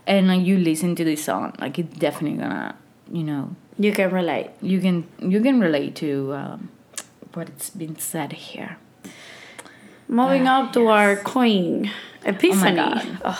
and 0.07 0.27
like 0.27 0.41
you 0.43 0.57
listen 0.57 0.95
to 0.95 1.03
this 1.03 1.23
song, 1.23 1.53
like 1.59 1.77
it's 1.77 1.95
definitely 1.99 2.39
gonna, 2.39 2.73
you 3.11 3.23
know, 3.23 3.55
You 3.77 3.91
can 3.91 4.09
relate. 4.11 4.49
you 4.61 4.79
can 4.81 5.05
you 5.19 5.39
can 5.41 5.59
relate 5.59 5.95
to 5.97 6.33
um, 6.33 6.69
what's 7.35 7.69
been 7.69 7.95
said 7.99 8.31
here. 8.33 8.77
Moving 10.07 10.47
Ah, 10.47 10.63
up 10.63 10.73
to 10.73 10.87
our 10.87 11.15
queen, 11.17 11.91
Epiphany. 12.23 12.75
God. 12.75 13.37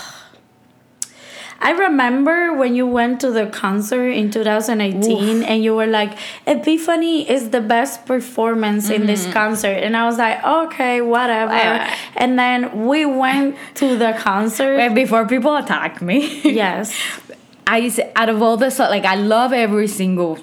I 1.60 1.72
remember 1.72 2.54
when 2.54 2.76
you 2.76 2.86
went 2.86 3.20
to 3.22 3.32
the 3.32 3.48
concert 3.48 4.10
in 4.10 4.30
2018 4.30 5.44
and 5.44 5.64
you 5.64 5.74
were 5.76 5.88
like, 5.88 6.18
Epiphany 6.46 7.28
is 7.28 7.50
the 7.50 7.62
best 7.62 8.06
performance 8.06 8.90
in 8.92 9.08
this 9.08 9.26
concert. 9.34 9.78
And 9.84 9.98
I 9.98 10.06
was 10.06 10.18
like, 10.20 10.44
okay, 10.44 11.02
whatever. 11.02 11.52
Whatever. 11.52 11.92
And 12.16 12.38
then 12.38 12.86
we 12.86 13.06
went 13.06 13.56
to 13.76 13.98
the 13.98 14.14
concert. 14.20 14.78
Wait, 14.78 14.94
before 14.94 15.26
people 15.26 15.56
attack 15.56 16.00
me. 16.02 16.42
yes. 16.44 16.94
I 17.66 17.92
out 18.16 18.30
of 18.30 18.42
all 18.42 18.56
the 18.56 18.70
so 18.70 18.84
like 18.84 19.04
I 19.06 19.16
love 19.16 19.52
every 19.52 19.88
single 19.88 20.38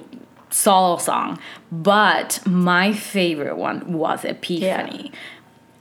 solo 0.50 0.98
song, 0.98 1.38
but 1.72 2.40
my 2.44 2.92
favorite 2.92 3.56
one 3.56 3.92
was 3.94 4.24
Epiphany. 4.24 5.12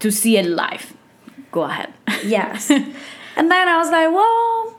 To 0.03 0.12
see 0.12 0.38
it 0.38 0.45
live. 0.45 0.93
Go 1.51 1.63
ahead. 1.63 1.93
Yes. 2.25 2.69
and 2.69 3.51
then 3.51 3.67
I 3.67 3.77
was 3.77 3.89
like, 3.91 4.10
well, 4.19 4.75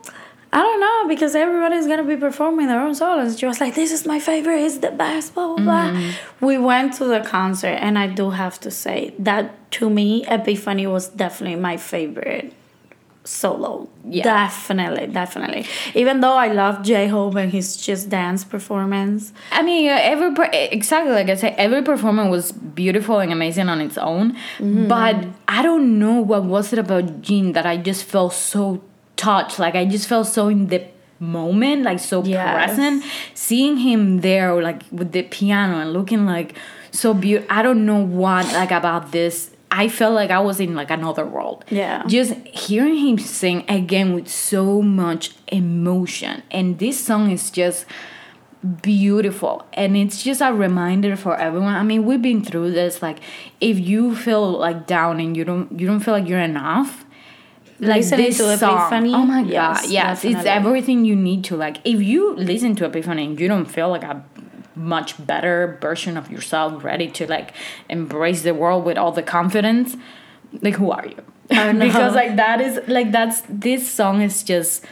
I 0.53 0.59
don't 0.61 0.79
know 0.79 1.07
because 1.07 1.35
everybody's 1.35 1.85
gonna 1.85 2.03
be 2.03 2.15
performing 2.15 2.67
their 2.67 2.79
own 2.79 2.95
solos. 2.95 3.37
She 3.37 3.45
was 3.45 3.59
like, 3.59 3.75
"This 3.75 3.91
is 3.91 4.05
my 4.05 4.19
favorite. 4.19 4.61
It's 4.63 4.77
the 4.77 4.91
best." 4.91 5.35
Blah 5.35 5.47
blah 5.47 5.63
blah. 5.65 5.89
Mm-hmm. 5.91 6.45
We 6.45 6.57
went 6.57 6.93
to 6.99 7.05
the 7.05 7.19
concert, 7.19 7.77
and 7.85 7.99
I 7.99 8.07
do 8.07 8.29
have 8.29 8.59
to 8.61 8.71
say 8.71 9.13
that 9.19 9.43
to 9.77 9.89
me, 9.89 10.25
Epiphany 10.27 10.87
was 10.87 11.09
definitely 11.09 11.59
my 11.59 11.75
favorite 11.77 12.53
solo. 13.25 13.89
Yeah. 14.07 14.23
Definitely, 14.23 15.07
definitely. 15.07 15.65
Even 15.95 16.21
though 16.21 16.35
I 16.35 16.47
love 16.49 16.83
J 16.83 17.07
Hope 17.07 17.35
and 17.35 17.51
his 17.51 17.75
just 17.75 18.07
dance 18.09 18.43
performance. 18.43 19.33
I 19.51 19.61
mean, 19.63 19.89
uh, 19.89 19.97
every 19.99 20.29
exactly 20.53 21.11
like 21.11 21.29
I 21.29 21.35
said, 21.35 21.55
every 21.57 21.81
performance 21.81 22.29
was 22.29 22.51
beautiful 22.51 23.19
and 23.19 23.31
amazing 23.33 23.67
on 23.67 23.81
its 23.81 23.97
own. 23.97 24.37
But 24.59 25.25
I 25.47 25.61
don't 25.63 25.99
know 25.99 26.21
what 26.21 26.43
was 26.45 26.71
it 26.71 26.79
about 26.79 27.21
Jin 27.21 27.53
that 27.53 27.65
I 27.65 27.77
just 27.77 28.03
felt 28.03 28.33
so 28.33 28.81
touched. 29.15 29.57
Like 29.59 29.75
I 29.75 29.85
just 29.85 30.07
felt 30.07 30.27
so 30.27 30.47
in 30.49 30.67
the 30.67 30.83
moment, 31.19 31.83
like 31.83 31.99
so 31.99 32.23
Yes. 32.23 32.53
present. 32.53 33.03
Seeing 33.33 33.77
him 33.77 34.21
there, 34.21 34.61
like 34.61 34.83
with 34.91 35.11
the 35.13 35.23
piano 35.23 35.79
and 35.79 35.93
looking 35.93 36.25
like 36.25 36.55
so 36.91 37.13
beautiful. 37.13 37.47
I 37.57 37.61
don't 37.63 37.85
know 37.85 38.05
what 38.05 38.45
like 38.53 38.71
about 38.71 39.11
this. 39.11 39.49
I 39.77 39.89
felt 39.89 40.13
like 40.15 40.31
I 40.31 40.39
was 40.39 40.61
in 40.61 40.73
like 40.73 40.89
another 40.89 41.25
world. 41.25 41.65
Yeah. 41.69 42.03
Just 42.07 42.33
hearing 42.47 42.95
him 42.95 43.17
sing 43.19 43.65
again 43.67 44.13
with 44.13 44.29
so 44.29 44.81
much 44.81 45.31
emotion, 45.47 46.43
and 46.49 46.79
this 46.79 46.97
song 46.97 47.29
is 47.29 47.51
just 47.51 47.85
beautiful 48.81 49.63
and 49.73 49.95
it's 49.95 50.23
just 50.23 50.41
a 50.41 50.51
reminder 50.51 51.15
for 51.15 51.37
everyone 51.37 51.75
i 51.75 51.83
mean 51.83 52.03
we've 52.03 52.23
been 52.23 52.43
through 52.43 52.71
this 52.71 52.99
like 52.99 53.19
if 53.61 53.77
you 53.79 54.15
feel 54.15 54.53
like 54.53 54.87
down 54.87 55.19
and 55.19 55.37
you 55.37 55.45
don't 55.45 55.79
you 55.79 55.85
don't 55.85 55.99
feel 55.99 56.15
like 56.15 56.27
you're 56.27 56.39
enough 56.39 57.05
like 57.79 57.97
Listening 57.97 58.25
this 58.25 58.37
to 58.37 58.57
song 58.57 58.87
Epiphany, 58.87 59.13
oh 59.13 59.23
my 59.23 59.41
yes, 59.41 59.83
god 59.83 59.91
yes 59.91 60.25
it's 60.25 60.45
everything 60.45 61.05
you 61.05 61.15
need 61.15 61.43
to 61.43 61.55
like 61.55 61.77
if 61.85 62.01
you 62.01 62.33
listen 62.37 62.75
to 62.77 62.85
epiphany 62.85 63.25
and 63.25 63.39
you 63.39 63.47
don't 63.47 63.65
feel 63.65 63.89
like 63.89 64.01
a 64.01 64.25
much 64.75 65.15
better 65.25 65.77
version 65.81 66.17
of 66.17 66.29
yourself 66.31 66.83
ready 66.83 67.07
to 67.09 67.25
like 67.27 67.53
embrace 67.89 68.41
the 68.43 68.53
world 68.53 68.83
with 68.85 68.97
all 68.97 69.11
the 69.11 69.23
confidence 69.23 69.95
like 70.61 70.75
who 70.75 70.91
are 70.91 71.05
you? 71.05 71.21
Because 71.49 72.15
like 72.15 72.35
that 72.37 72.61
is 72.61 72.79
like 72.87 73.11
that's 73.11 73.41
this 73.49 73.89
song 73.89 74.21
is 74.21 74.43
just 74.43 74.83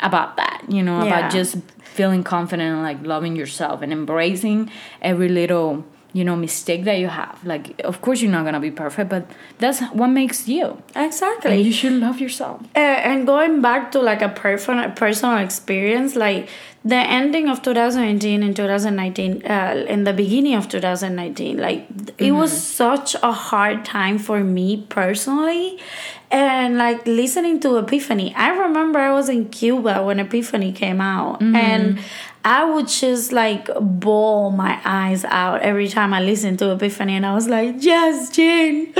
about 0.00 0.36
that 0.36 0.62
you 0.68 0.82
know 0.82 1.02
Yeah. 1.02 1.06
about 1.18 1.32
just 1.32 1.56
feeling 1.82 2.24
confident 2.24 2.68
and 2.74 2.82
like 2.82 3.00
loving 3.06 3.36
yourself 3.36 3.80
and 3.82 3.92
embracing 3.92 4.70
every 5.00 5.28
little 5.28 5.84
you 6.12 6.24
know 6.24 6.36
mistake 6.36 6.84
that 6.84 6.98
you 6.98 7.08
have. 7.08 7.38
Like 7.44 7.80
of 7.84 8.00
course 8.00 8.20
you're 8.22 8.30
not 8.32 8.44
gonna 8.44 8.60
be 8.60 8.70
perfect 8.70 9.08
but 9.10 9.24
that's 9.58 9.80
what 9.92 10.08
makes 10.08 10.48
you. 10.48 10.82
Exactly. 10.96 11.52
and 11.56 11.64
you 11.66 11.72
should 11.72 11.92
love 11.92 12.20
yourself. 12.20 12.60
Uh, 12.74 12.78
and 13.10 13.26
going 13.26 13.60
back 13.62 13.92
to 13.92 14.00
like 14.00 14.22
a 14.22 14.28
personal 14.28 14.90
personal 14.92 15.38
experience, 15.38 16.16
like 16.16 16.48
the 16.84 16.96
ending 16.96 17.48
of 17.48 17.62
2018 17.62 18.42
and 18.42 18.54
2019, 18.54 19.46
uh, 19.46 19.84
in 19.88 20.04
the 20.04 20.12
beginning 20.12 20.54
of 20.54 20.68
2019, 20.68 21.56
like 21.56 21.86
it 22.18 22.32
was 22.32 22.52
such 22.52 23.14
a 23.22 23.32
hard 23.32 23.84
time 23.86 24.18
for 24.18 24.40
me 24.44 24.84
personally. 24.90 25.78
And 26.30 26.76
like 26.78 27.06
listening 27.06 27.60
to 27.60 27.76
Epiphany, 27.78 28.34
I 28.34 28.48
remember 28.50 28.98
I 28.98 29.12
was 29.12 29.28
in 29.28 29.48
Cuba 29.50 30.02
when 30.04 30.18
Epiphany 30.18 30.72
came 30.72 31.00
out, 31.00 31.40
and 31.40 32.00
I 32.44 32.64
would 32.64 32.88
just 32.88 33.32
like 33.32 33.68
bawl 33.80 34.50
my 34.50 34.78
eyes 34.84 35.24
out 35.24 35.62
every 35.62 35.86
time 35.88 36.12
I 36.12 36.20
listened 36.20 36.58
to 36.58 36.72
Epiphany, 36.72 37.14
and 37.14 37.24
I 37.24 37.34
was 37.34 37.46
like, 37.48 37.76
"Yes, 37.78 38.30
Jin, 38.30 38.92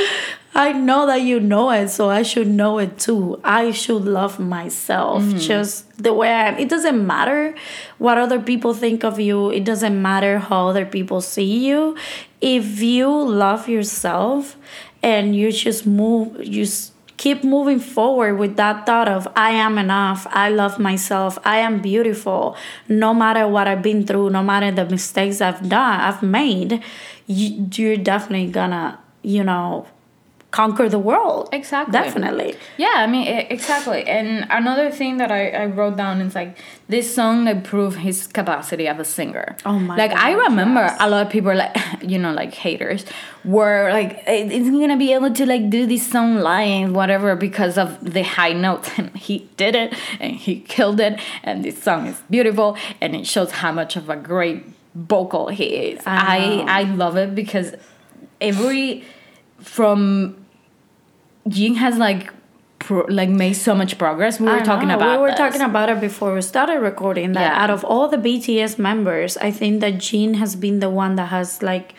I 0.56 0.72
know 0.72 1.06
that 1.06 1.22
you 1.22 1.40
know 1.40 1.70
it, 1.72 1.88
so 1.88 2.10
I 2.10 2.22
should 2.22 2.46
know 2.46 2.78
it 2.78 2.96
too. 2.98 3.40
I 3.42 3.72
should 3.72 4.04
love 4.04 4.38
myself 4.38 5.24
mm. 5.24 5.40
just 5.40 6.00
the 6.00 6.12
way 6.12 6.28
I 6.28 6.48
am. 6.48 6.58
It 6.58 6.68
doesn't 6.68 7.04
matter 7.04 7.56
what 7.98 8.18
other 8.18 8.40
people 8.40 8.72
think 8.72 9.02
of 9.02 9.18
you, 9.18 9.50
it 9.50 9.64
doesn't 9.64 10.00
matter 10.00 10.38
how 10.38 10.68
other 10.68 10.86
people 10.86 11.20
see 11.20 11.66
you. 11.66 11.96
If 12.40 12.80
you 12.80 13.10
love 13.10 13.68
yourself 13.68 14.56
and 15.02 15.34
you 15.34 15.50
just 15.50 15.86
move, 15.86 16.44
you 16.44 16.66
keep 17.16 17.42
moving 17.42 17.80
forward 17.80 18.38
with 18.38 18.56
that 18.56 18.86
thought 18.86 19.08
of 19.08 19.26
I 19.34 19.50
am 19.50 19.76
enough, 19.76 20.24
I 20.30 20.50
love 20.50 20.78
myself, 20.78 21.36
I 21.44 21.58
am 21.58 21.80
beautiful, 21.80 22.56
no 22.88 23.12
matter 23.12 23.48
what 23.48 23.66
I've 23.66 23.82
been 23.82 24.06
through, 24.06 24.30
no 24.30 24.42
matter 24.42 24.70
the 24.70 24.84
mistakes 24.88 25.40
I've 25.40 25.68
done, 25.68 26.00
I've 26.00 26.22
made, 26.22 26.80
you, 27.26 27.68
you're 27.74 27.96
definitely 27.96 28.52
gonna, 28.52 29.00
you 29.22 29.42
know, 29.42 29.86
conquer 30.54 30.88
the 30.88 31.00
world. 31.00 31.48
Exactly. 31.50 31.92
Definitely. 31.92 32.54
Yeah, 32.76 32.92
I 32.94 33.08
mean 33.08 33.26
exactly. 33.26 34.04
And 34.06 34.46
another 34.50 34.88
thing 34.88 35.16
that 35.16 35.32
I, 35.32 35.48
I 35.62 35.66
wrote 35.66 35.96
down 35.96 36.20
is 36.20 36.36
like 36.36 36.56
this 36.86 37.12
song 37.12 37.44
like 37.44 37.64
proved 37.64 37.98
his 37.98 38.28
capacity 38.28 38.86
as 38.86 39.00
a 39.00 39.04
singer. 39.04 39.56
Oh 39.66 39.80
my 39.80 39.96
Like 39.96 40.12
I 40.12 40.30
remember 40.46 40.82
yes. 40.82 40.96
a 41.00 41.10
lot 41.10 41.26
of 41.26 41.32
people 41.32 41.54
like 41.56 41.76
you 42.12 42.20
know 42.20 42.32
like 42.32 42.54
haters 42.54 43.04
were 43.44 43.90
like 43.90 44.22
"Eh, 44.26 44.58
isn't 44.60 44.78
gonna 44.78 44.96
be 44.96 45.12
able 45.12 45.32
to 45.40 45.44
like 45.44 45.70
do 45.70 45.86
this 45.86 46.06
song 46.14 46.36
lying 46.36 46.92
whatever 46.92 47.34
because 47.34 47.76
of 47.76 47.88
the 48.16 48.22
high 48.22 48.52
notes 48.52 48.88
and 48.98 49.10
he 49.16 49.50
did 49.56 49.74
it 49.74 49.92
and 50.20 50.36
he 50.36 50.60
killed 50.60 51.00
it 51.00 51.18
and 51.42 51.64
this 51.64 51.82
song 51.82 52.06
is 52.06 52.22
beautiful 52.30 52.76
and 53.00 53.16
it 53.16 53.26
shows 53.26 53.50
how 53.50 53.72
much 53.72 53.96
of 53.96 54.08
a 54.08 54.16
great 54.16 54.62
vocal 54.94 55.48
he 55.48 55.66
is. 55.90 56.00
I 56.06 56.64
I. 56.68 56.80
I 56.80 56.82
love 56.84 57.16
it 57.16 57.34
because 57.34 57.74
every 58.40 59.02
from 59.58 60.43
Jin 61.48 61.74
has 61.76 61.98
like 61.98 62.30
pro, 62.78 63.04
like 63.08 63.28
made 63.28 63.54
so 63.54 63.74
much 63.74 63.98
progress. 63.98 64.40
We 64.40 64.46
were 64.46 64.60
talking 64.60 64.88
know, 64.88 64.96
about 64.96 65.12
We 65.18 65.22
were 65.22 65.28
this. 65.30 65.38
talking 65.38 65.60
about 65.62 65.88
it 65.90 66.00
before 66.00 66.34
we 66.34 66.42
started 66.42 66.80
recording. 66.80 67.32
That 67.32 67.52
Yeah. 67.52 67.62
out 67.62 67.70
of 67.70 67.84
all 67.84 68.08
the 68.08 68.18
BTS 68.18 68.78
members, 68.78 69.36
I 69.38 69.50
think 69.50 69.80
that 69.80 69.98
Jin 69.98 70.34
has 70.34 70.56
been 70.56 70.80
the 70.80 70.90
one 70.90 71.16
that 71.16 71.28
has 71.28 71.62
like 71.62 71.94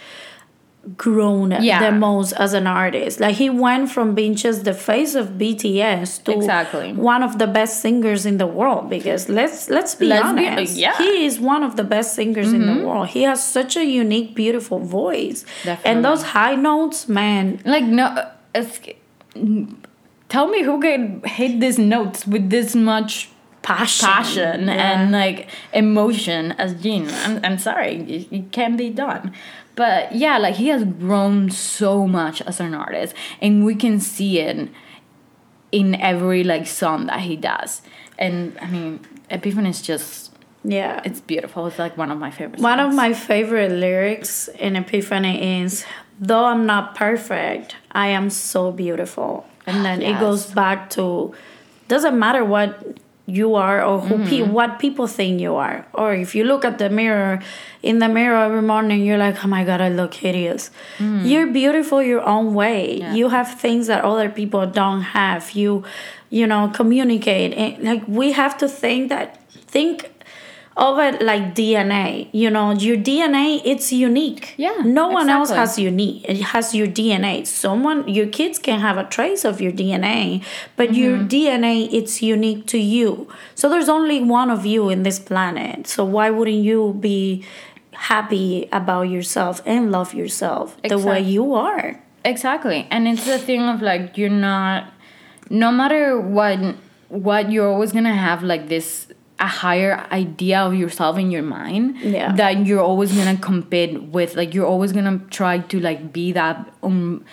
grown 0.98 1.50
Yeah. 1.62 1.80
the 1.90 1.92
most 1.98 2.34
as 2.34 2.54
an 2.54 2.68
artist. 2.68 3.20
Like 3.20 3.36
he 3.36 3.50
went 3.50 3.90
from 3.92 4.14
being 4.14 4.36
just 4.36 4.66
the 4.66 4.74
face 4.74 5.16
of 5.16 5.38
BTS 5.40 6.20
to 6.26 6.32
Exactly. 6.32 6.94
one 6.94 7.24
of 7.24 7.40
the 7.40 7.48
best 7.48 7.82
singers 7.82 8.24
in 8.26 8.38
the 8.38 8.46
world. 8.46 8.88
Because 8.90 9.28
let's 9.28 9.68
let's 9.70 9.96
be 9.96 10.06
Let's 10.06 10.32
be- 10.34 10.48
honest, 10.48 10.78
yeah. 10.78 10.92
Mm-hmm. 10.94 11.04
he 11.04 11.26
is 11.26 11.40
one 11.40 11.64
of 11.64 11.76
the 11.76 11.84
best 11.84 12.14
singers 12.14 12.54
in 12.54 12.68
the 12.68 12.86
world. 12.86 13.08
He 13.08 13.24
has 13.24 13.44
such 13.44 13.76
a 13.76 13.84
unique, 13.84 14.36
beautiful 14.36 14.78
voice, 14.80 15.44
Definitely. 15.64 15.92
and 15.92 16.06
those 16.06 16.22
high 16.38 16.56
notes, 16.56 17.08
man. 17.10 17.60
like 17.66 17.84
no. 17.86 18.06
It's, 18.54 18.80
tell 20.30 20.48
me 20.48 20.64
who 20.64 20.82
can 20.82 21.22
hit 21.24 21.60
these 21.60 21.78
notes 21.80 22.26
with 22.28 22.50
this 22.50 22.76
much 22.76 23.30
Passion, 23.62 24.08
passion 24.08 24.68
Yeah. 24.68 24.74
and 25.02 25.12
like 25.12 25.50
emotion 25.74 26.52
as 26.54 26.76
Jin. 26.76 27.10
I'm, 27.10 27.40
I'm 27.44 27.58
sorry, 27.58 27.96
it, 27.96 28.28
it 28.32 28.52
can 28.52 28.78
be 28.78 28.92
done. 28.92 29.34
But 29.76 30.14
yeah, 30.14 30.38
like 30.38 30.54
he 30.56 30.68
has 30.68 30.84
grown 30.84 31.50
so 31.50 32.06
much 32.06 32.42
as 32.44 32.60
an 32.60 32.76
artist, 32.76 33.16
and 33.42 33.66
we 33.66 33.74
can 33.74 34.00
see 34.00 34.40
it 34.40 34.70
in 35.72 35.96
every 35.96 36.44
like 36.44 36.68
song 36.68 37.08
that 37.08 37.22
he 37.22 37.36
does. 37.36 37.82
And 38.20 38.56
I 38.62 38.68
mean, 38.68 39.00
Epiphany 39.32 39.72
is 39.72 39.82
just 39.82 40.32
yeah, 40.64 41.02
it's 41.04 41.20
beautiful. 41.22 41.66
It's 41.66 41.80
like 41.80 41.98
one 41.98 42.12
of 42.12 42.20
my 42.20 42.30
favorite. 42.30 42.62
One 42.62 42.80
of 42.80 42.94
my 42.94 43.14
favorite 43.14 43.72
lyrics 43.72 44.48
in 44.60 44.76
Epiphany 44.76 45.62
is 45.64 45.86
Though 46.20 46.46
I'm 46.46 46.66
not 46.68 46.94
perfect, 46.96 47.76
I 47.96 48.08
am 48.20 48.30
so 48.30 48.72
beautiful. 48.72 49.48
And 49.66 49.84
then 49.86 50.02
it 50.04 50.20
goes 50.20 50.46
back 50.46 50.90
to 50.92 51.34
doesn't 51.88 52.18
matter 52.20 52.44
what 52.46 52.70
you 53.26 53.56
are 53.56 53.84
or 53.84 54.00
who 54.02 54.16
Mm-hmm. 54.18 54.52
what 54.54 54.78
people 54.80 55.08
think 55.08 55.42
you 55.42 55.56
are. 55.56 55.86
Or 55.94 56.14
if 56.14 56.36
you 56.36 56.44
look 56.44 56.64
at 56.64 56.78
the 56.78 56.90
mirror 56.90 57.40
in 57.82 57.98
the 57.98 58.08
mirror 58.08 58.38
every 58.38 58.62
morning, 58.62 59.04
you're 59.06 59.18
like, 59.18 59.44
oh 59.44 59.48
my 59.48 59.64
god, 59.64 59.82
I 59.82 59.90
look 59.90 60.14
hideous. 60.14 60.70
You're 61.00 61.48
beautiful 61.48 62.04
your 62.04 62.22
own 62.22 62.54
way. 62.54 62.98
Mm. 62.98 63.00
Yeah. 63.00 63.14
You 63.16 63.30
have 63.30 63.60
things 63.60 63.88
that 63.88 64.04
other 64.04 64.30
people 64.30 64.68
don't 64.68 65.02
have. 65.02 65.52
You, 65.62 65.84
you 66.30 66.46
know, 66.46 66.70
communicate. 66.70 67.54
And 67.54 67.84
like 67.84 68.04
we 68.08 68.34
have 68.34 68.58
to 68.60 68.68
think 68.68 69.10
that 69.10 69.42
think 69.76 70.12
it 70.78 71.22
like 71.22 71.56
DNA. 71.56 72.28
You 72.34 72.50
know, 72.50 72.72
your 72.72 72.98
DNA 72.98 73.62
it's 73.64 73.92
unique. 73.94 74.54
Yeah, 74.58 74.82
No 74.84 75.08
one 75.08 75.30
else 75.30 75.50
exactly. 75.50 75.60
has 75.60 75.80
unique. 75.80 76.26
It 76.28 76.42
has 76.42 76.76
your 76.76 76.88
DNA. 76.88 77.46
Someone 77.48 78.08
your 78.08 78.28
kids 78.28 78.60
can 78.60 78.80
have 78.82 78.98
a 78.98 79.06
trace 79.06 79.46
of 79.46 79.62
your 79.62 79.72
DNA, 79.72 80.44
but 80.76 80.94
your 80.94 81.18
Mm-hmm. 81.18 81.28
DNA 81.28 81.90
it's 81.94 82.22
unique 82.22 82.66
to 82.68 82.78
you. 82.78 83.28
So 83.56 83.70
there's 83.70 83.90
only 83.90 84.22
one 84.22 84.50
of 84.52 84.66
you 84.66 84.90
in 84.90 85.04
this 85.04 85.20
planet. 85.20 85.88
So 85.88 86.04
why 86.04 86.30
wouldn't 86.30 86.64
you 86.64 86.96
be 87.00 87.46
happy 87.94 88.68
about 88.72 89.04
yourself 89.04 89.62
and 89.66 89.92
love 89.92 90.14
yourself 90.14 90.76
the 90.84 90.98
way 91.00 91.22
you 91.22 91.54
are? 91.54 92.02
Exactly. 92.26 92.88
And 92.92 93.08
it's 93.08 93.26
the 93.26 93.38
thing 93.40 93.62
of 93.62 93.82
like 93.82 94.18
you're 94.18 94.30
not 94.30 94.92
no 95.50 95.72
matter 95.72 96.20
what 96.20 96.60
what 97.10 97.52
you're 97.52 97.68
always 97.70 97.92
gonna 97.94 98.16
have 98.16 98.44
like 98.44 98.68
this 98.68 99.08
a 99.40 99.48
higher 99.48 100.06
idea 100.12 100.60
of 100.62 100.74
yourself 100.76 101.18
in 101.18 101.30
your 101.30 101.44
mind 101.44 101.98
Yeah. 102.00 102.32
that 102.34 102.66
you're 102.66 102.82
always 102.82 103.12
gonna 103.12 103.36
compete 103.38 104.02
with 104.04 104.36
like 104.36 104.54
you're 104.54 104.66
always 104.66 104.94
gonna 104.94 105.20
try 105.30 105.60
to 105.60 105.80
like 105.80 106.14
be 106.14 106.32
that 106.32 106.72
um 106.84 107.26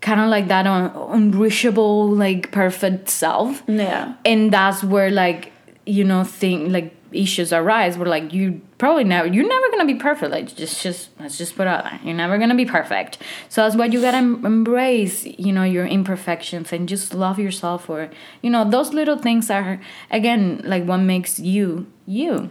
kind 0.00 0.20
of 0.20 0.28
like 0.28 0.48
that 0.48 0.66
un- 0.66 0.90
unreachable 1.10 2.08
like 2.08 2.50
perfect 2.50 3.08
self 3.08 3.62
Yeah. 3.68 4.14
and 4.24 4.52
that's 4.52 4.82
where 4.82 5.10
like 5.10 5.52
you 5.86 6.02
know 6.04 6.24
thing 6.24 6.72
like 6.72 6.94
issues 7.12 7.52
arise 7.52 7.96
where 7.96 8.08
like 8.08 8.32
you 8.32 8.60
probably 8.80 9.04
never 9.04 9.26
you're 9.34 9.46
never 9.56 9.66
gonna 9.70 9.84
be 9.94 9.98
perfect 10.08 10.30
like 10.32 10.46
just 10.56 10.82
just 10.82 11.10
let's 11.20 11.36
just 11.38 11.54
put 11.56 11.62
it 11.68 11.68
out 11.74 11.84
there 11.84 11.98
you're 12.02 12.16
never 12.24 12.36
gonna 12.38 12.54
be 12.54 12.64
perfect 12.78 13.18
so 13.48 13.56
that's 13.62 13.76
why 13.76 13.84
you 13.92 14.00
gotta 14.00 14.16
em- 14.16 14.44
embrace 14.44 15.16
you 15.46 15.52
know 15.56 15.62
your 15.76 15.86
imperfections 15.86 16.72
and 16.72 16.88
just 16.88 17.12
love 17.14 17.38
yourself 17.38 17.84
for 17.84 18.08
you 18.42 18.50
know 18.54 18.64
those 18.68 18.92
little 18.94 19.18
things 19.26 19.50
are 19.50 19.78
again 20.10 20.60
like 20.64 20.84
what 20.90 20.98
makes 20.98 21.38
you 21.38 21.86
you 22.06 22.50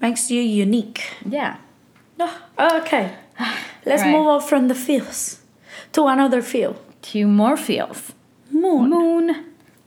Makes 0.00 0.30
you 0.30 0.42
unique. 0.42 1.00
yeah 1.24 1.56
no 2.18 2.28
Okay. 2.58 3.04
Let's 3.86 4.02
Right. 4.02 4.12
move 4.12 4.26
on 4.26 4.40
from 4.40 4.68
the 4.68 4.74
feels 4.74 5.40
to 5.92 6.06
another 6.14 6.42
feel. 6.42 6.72
two 7.02 7.26
more 7.26 7.56
feels 7.56 8.12
Moon. 8.50 8.90
moon 8.90 9.26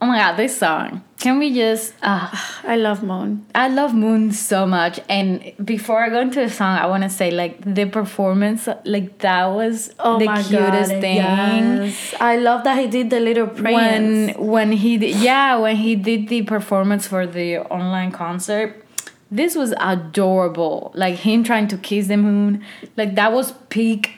oh 0.02 0.06
my 0.06 0.18
god 0.18 0.38
this 0.38 0.58
song 0.58 1.04
can 1.20 1.40
we 1.40 1.54
just 1.54 1.94
uh 2.04 2.30
I 2.64 2.76
love 2.76 3.02
Moon. 3.02 3.46
I 3.56 3.70
love 3.70 3.96
Moon 3.96 4.32
so 4.32 4.68
much, 4.68 5.00
and 5.10 5.54
before 5.64 6.04
I 6.04 6.10
go 6.10 6.20
into 6.20 6.42
the 6.42 6.50
song, 6.50 6.78
I 6.78 6.86
want 6.86 7.04
to 7.04 7.10
say 7.10 7.32
like 7.32 7.60
the 7.64 7.86
performance, 7.86 8.68
like 8.86 9.20
that 9.20 9.48
was 9.48 9.96
Oh 10.00 10.20
the 10.20 10.26
cutest 10.28 10.92
God, 10.92 11.02
thing. 11.02 11.16
Yes. 11.16 12.14
I 12.20 12.38
love 12.38 12.64
that 12.66 12.78
he 12.78 12.88
did 12.88 13.10
the 13.10 13.20
little 13.20 13.48
When 13.48 14.34
when 14.38 14.72
he 14.74 14.98
did, 14.98 15.16
yeah 15.16 15.58
when 15.58 15.78
he 15.78 15.96
did 15.96 16.28
the 16.28 16.44
performance 16.44 17.08
for 17.08 17.26
the 17.26 17.60
online 17.60 18.12
concert, 18.12 18.86
this 19.32 19.56
was 19.56 19.74
adorable. 19.80 20.92
Like 20.94 21.16
him 21.16 21.44
trying 21.44 21.68
to 21.70 21.78
kiss 21.78 22.08
the 22.08 22.18
moon, 22.18 22.64
like 22.96 23.16
that 23.16 23.32
was 23.32 23.54
peak 23.70 24.17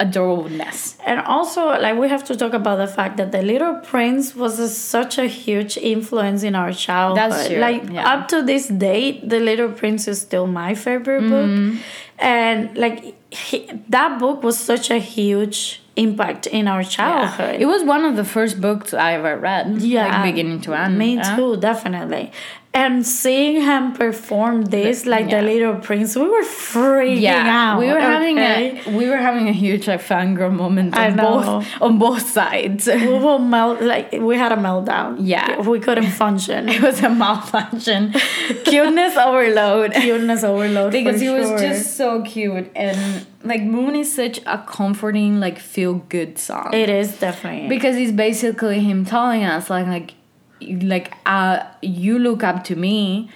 adorableness. 0.00 0.96
And 1.06 1.20
also, 1.20 1.66
like, 1.66 1.96
we 1.98 2.08
have 2.08 2.24
to 2.24 2.34
talk 2.36 2.52
about 2.54 2.76
the 2.76 2.86
fact 2.86 3.16
that 3.18 3.30
The 3.32 3.42
Little 3.42 3.74
Prince 3.76 4.34
was 4.34 4.58
a, 4.58 4.68
such 4.68 5.18
a 5.18 5.26
huge 5.26 5.76
influence 5.76 6.42
in 6.42 6.54
our 6.54 6.72
childhood. 6.72 7.30
That's 7.32 7.48
true, 7.48 7.58
Like, 7.58 7.82
yeah. 7.90 8.12
up 8.12 8.28
to 8.28 8.42
this 8.42 8.66
date, 8.68 9.28
The 9.28 9.38
Little 9.40 9.70
Prince 9.70 10.08
is 10.08 10.20
still 10.20 10.46
my 10.46 10.74
favorite 10.74 11.22
Mm-hmm. 11.22 11.70
book. 11.76 11.84
And, 12.18 12.76
like, 12.76 13.14
he, 13.32 13.70
that 13.88 14.18
book 14.18 14.42
was 14.42 14.58
such 14.58 14.90
a 14.90 14.98
huge 14.98 15.80
impact 15.96 16.46
in 16.46 16.66
our 16.68 16.82
childhood. 16.82 17.60
It 17.60 17.66
was 17.66 17.82
one 17.84 18.04
of 18.04 18.16
the 18.16 18.24
first 18.24 18.60
books 18.60 18.92
I 18.94 19.12
ever 19.14 19.36
read. 19.38 19.82
Yeah. 19.82 20.06
Like 20.08 20.34
beginning 20.34 20.60
to 20.62 20.74
end. 20.74 20.96
Me 20.98 21.16
yeah. 21.16 21.36
too, 21.36 21.56
definitely. 21.58 22.32
And 22.72 23.04
seeing 23.04 23.62
him 23.62 23.94
perform 23.94 24.62
this, 24.66 25.04
like 25.04 25.28
yeah. 25.28 25.40
the 25.40 25.46
Little 25.46 25.74
Prince, 25.80 26.14
we 26.14 26.22
were 26.28 26.44
freaking 26.44 27.20
Yeah, 27.20 27.72
out. 27.74 27.80
we 27.80 27.88
were 27.88 27.98
having 27.98 28.38
a 28.38 28.96
we 28.96 29.08
were 29.08 29.16
having 29.16 29.48
a 29.48 29.52
huge 29.52 29.88
like 29.88 30.00
fangirl 30.00 30.52
moment 30.54 30.96
on 30.96 31.16
both 31.16 31.66
on 31.82 31.98
both 31.98 32.30
sides. 32.30 32.86
we 32.86 33.08
were 33.08 33.40
melt 33.40 33.82
like 33.82 34.12
we 34.12 34.36
had 34.36 34.52
a 34.52 34.56
meltdown. 34.56 35.16
Yeah. 35.18 35.60
we 35.68 35.80
couldn't 35.80 36.12
function. 36.12 36.68
it 36.76 36.80
was 36.80 37.02
a 37.02 37.10
malfunction, 37.10 38.12
cuteness 38.64 39.16
overload. 39.16 39.92
Cuteness 39.92 40.44
overload 40.44 40.92
because 40.92 41.20
he 41.20 41.28
was 41.28 41.60
just 41.60 41.96
so 41.96 42.22
cute 42.22 42.70
and 42.76 43.26
like 43.42 43.62
Moon 43.62 43.96
is 43.96 44.14
such 44.14 44.38
a 44.46 44.58
comforting 44.58 45.40
like 45.40 45.58
feel 45.58 45.94
good 45.94 46.38
song. 46.38 46.72
It 46.72 46.88
is 46.88 47.18
definitely 47.18 47.68
because 47.68 47.96
it's 47.96 48.12
basically 48.12 48.78
him 48.78 49.04
telling 49.04 49.42
us 49.42 49.68
like 49.68 49.88
like 49.88 50.14
like 50.60 51.14
uh 51.26 51.64
you 51.82 52.18
look 52.18 52.42
up 52.42 52.64
to 52.64 52.76
me 52.76 53.30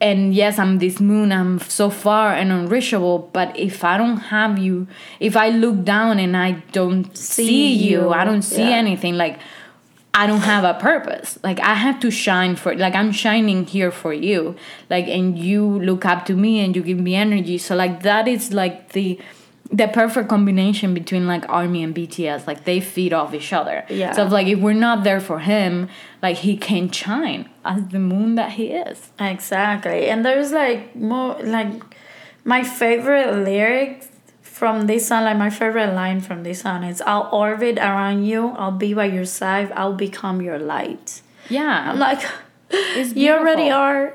and 0.00 0.34
yes 0.34 0.58
i'm 0.58 0.78
this 0.78 1.00
moon 1.00 1.30
i'm 1.32 1.58
so 1.58 1.90
far 1.90 2.32
and 2.32 2.50
unreachable 2.50 3.30
but 3.32 3.56
if 3.58 3.84
i 3.84 3.98
don't 3.98 4.16
have 4.16 4.58
you 4.58 4.86
if 5.20 5.36
i 5.36 5.50
look 5.50 5.84
down 5.84 6.18
and 6.18 6.36
i 6.36 6.52
don't 6.72 7.16
see, 7.16 7.46
See 7.46 7.74
you, 7.74 8.02
you, 8.02 8.10
i 8.10 8.24
don't 8.24 8.42
see 8.42 8.68
yeah. 8.68 8.76
anything 8.76 9.16
like 9.16 9.38
i 10.12 10.26
don't 10.26 10.40
have 10.40 10.64
a 10.64 10.74
purpose. 10.74 11.38
Like 11.42 11.60
i 11.60 11.74
have 11.74 12.00
to 12.00 12.10
shine 12.10 12.56
for 12.56 12.74
like 12.74 12.94
i'm 12.94 13.12
shining 13.12 13.64
here 13.64 13.90
for 13.90 14.12
you. 14.12 14.56
Like 14.88 15.06
and 15.06 15.38
you 15.38 15.64
look 15.64 16.04
up 16.04 16.26
to 16.26 16.34
me 16.34 16.60
and 16.60 16.74
you 16.74 16.82
give 16.82 16.98
me 16.98 17.14
energy. 17.14 17.58
So 17.58 17.76
like 17.76 18.02
that 18.02 18.26
is 18.26 18.52
like 18.52 18.90
the 18.92 19.20
the 19.72 19.86
perfect 19.86 20.28
combination 20.28 20.92
between 20.94 21.26
like 21.28 21.44
army 21.48 21.82
and 21.84 21.94
bts 21.94 22.46
like 22.46 22.64
they 22.64 22.80
feed 22.80 23.12
off 23.12 23.32
each 23.32 23.52
other 23.52 23.84
Yeah. 23.88 24.12
so 24.12 24.24
like 24.24 24.48
if 24.48 24.58
we're 24.58 24.72
not 24.88 25.04
there 25.04 25.20
for 25.20 25.38
him 25.38 25.88
like 26.22 26.38
he 26.38 26.56
can 26.56 26.90
shine 26.90 27.48
as 27.64 27.86
the 27.88 28.00
moon 28.00 28.34
that 28.34 28.52
he 28.52 28.66
is 28.72 29.10
Exactly. 29.20 30.08
And 30.08 30.24
there's 30.26 30.50
like 30.52 30.96
more 30.96 31.36
like 31.42 31.72
my 32.44 32.62
favorite 32.64 33.44
lyrics 33.44 34.08
from 34.42 34.86
this 34.86 35.06
song, 35.08 35.24
like 35.24 35.36
my 35.36 35.50
favorite 35.50 35.94
line 35.94 36.20
from 36.20 36.42
this 36.42 36.60
song 36.62 36.82
is 36.84 37.00
I'll 37.06 37.28
orbit 37.32 37.78
around 37.78 38.24
you, 38.24 38.48
I'll 38.60 38.72
be 38.86 38.92
by 38.94 39.06
your 39.06 39.24
side, 39.24 39.70
I'll 39.72 39.94
become 39.94 40.42
your 40.42 40.58
light. 40.58 41.22
yeah 41.48 41.90
I'm 41.92 41.98
like 41.98 42.22
you 43.14 43.32
already 43.32 43.70
are. 43.70 44.14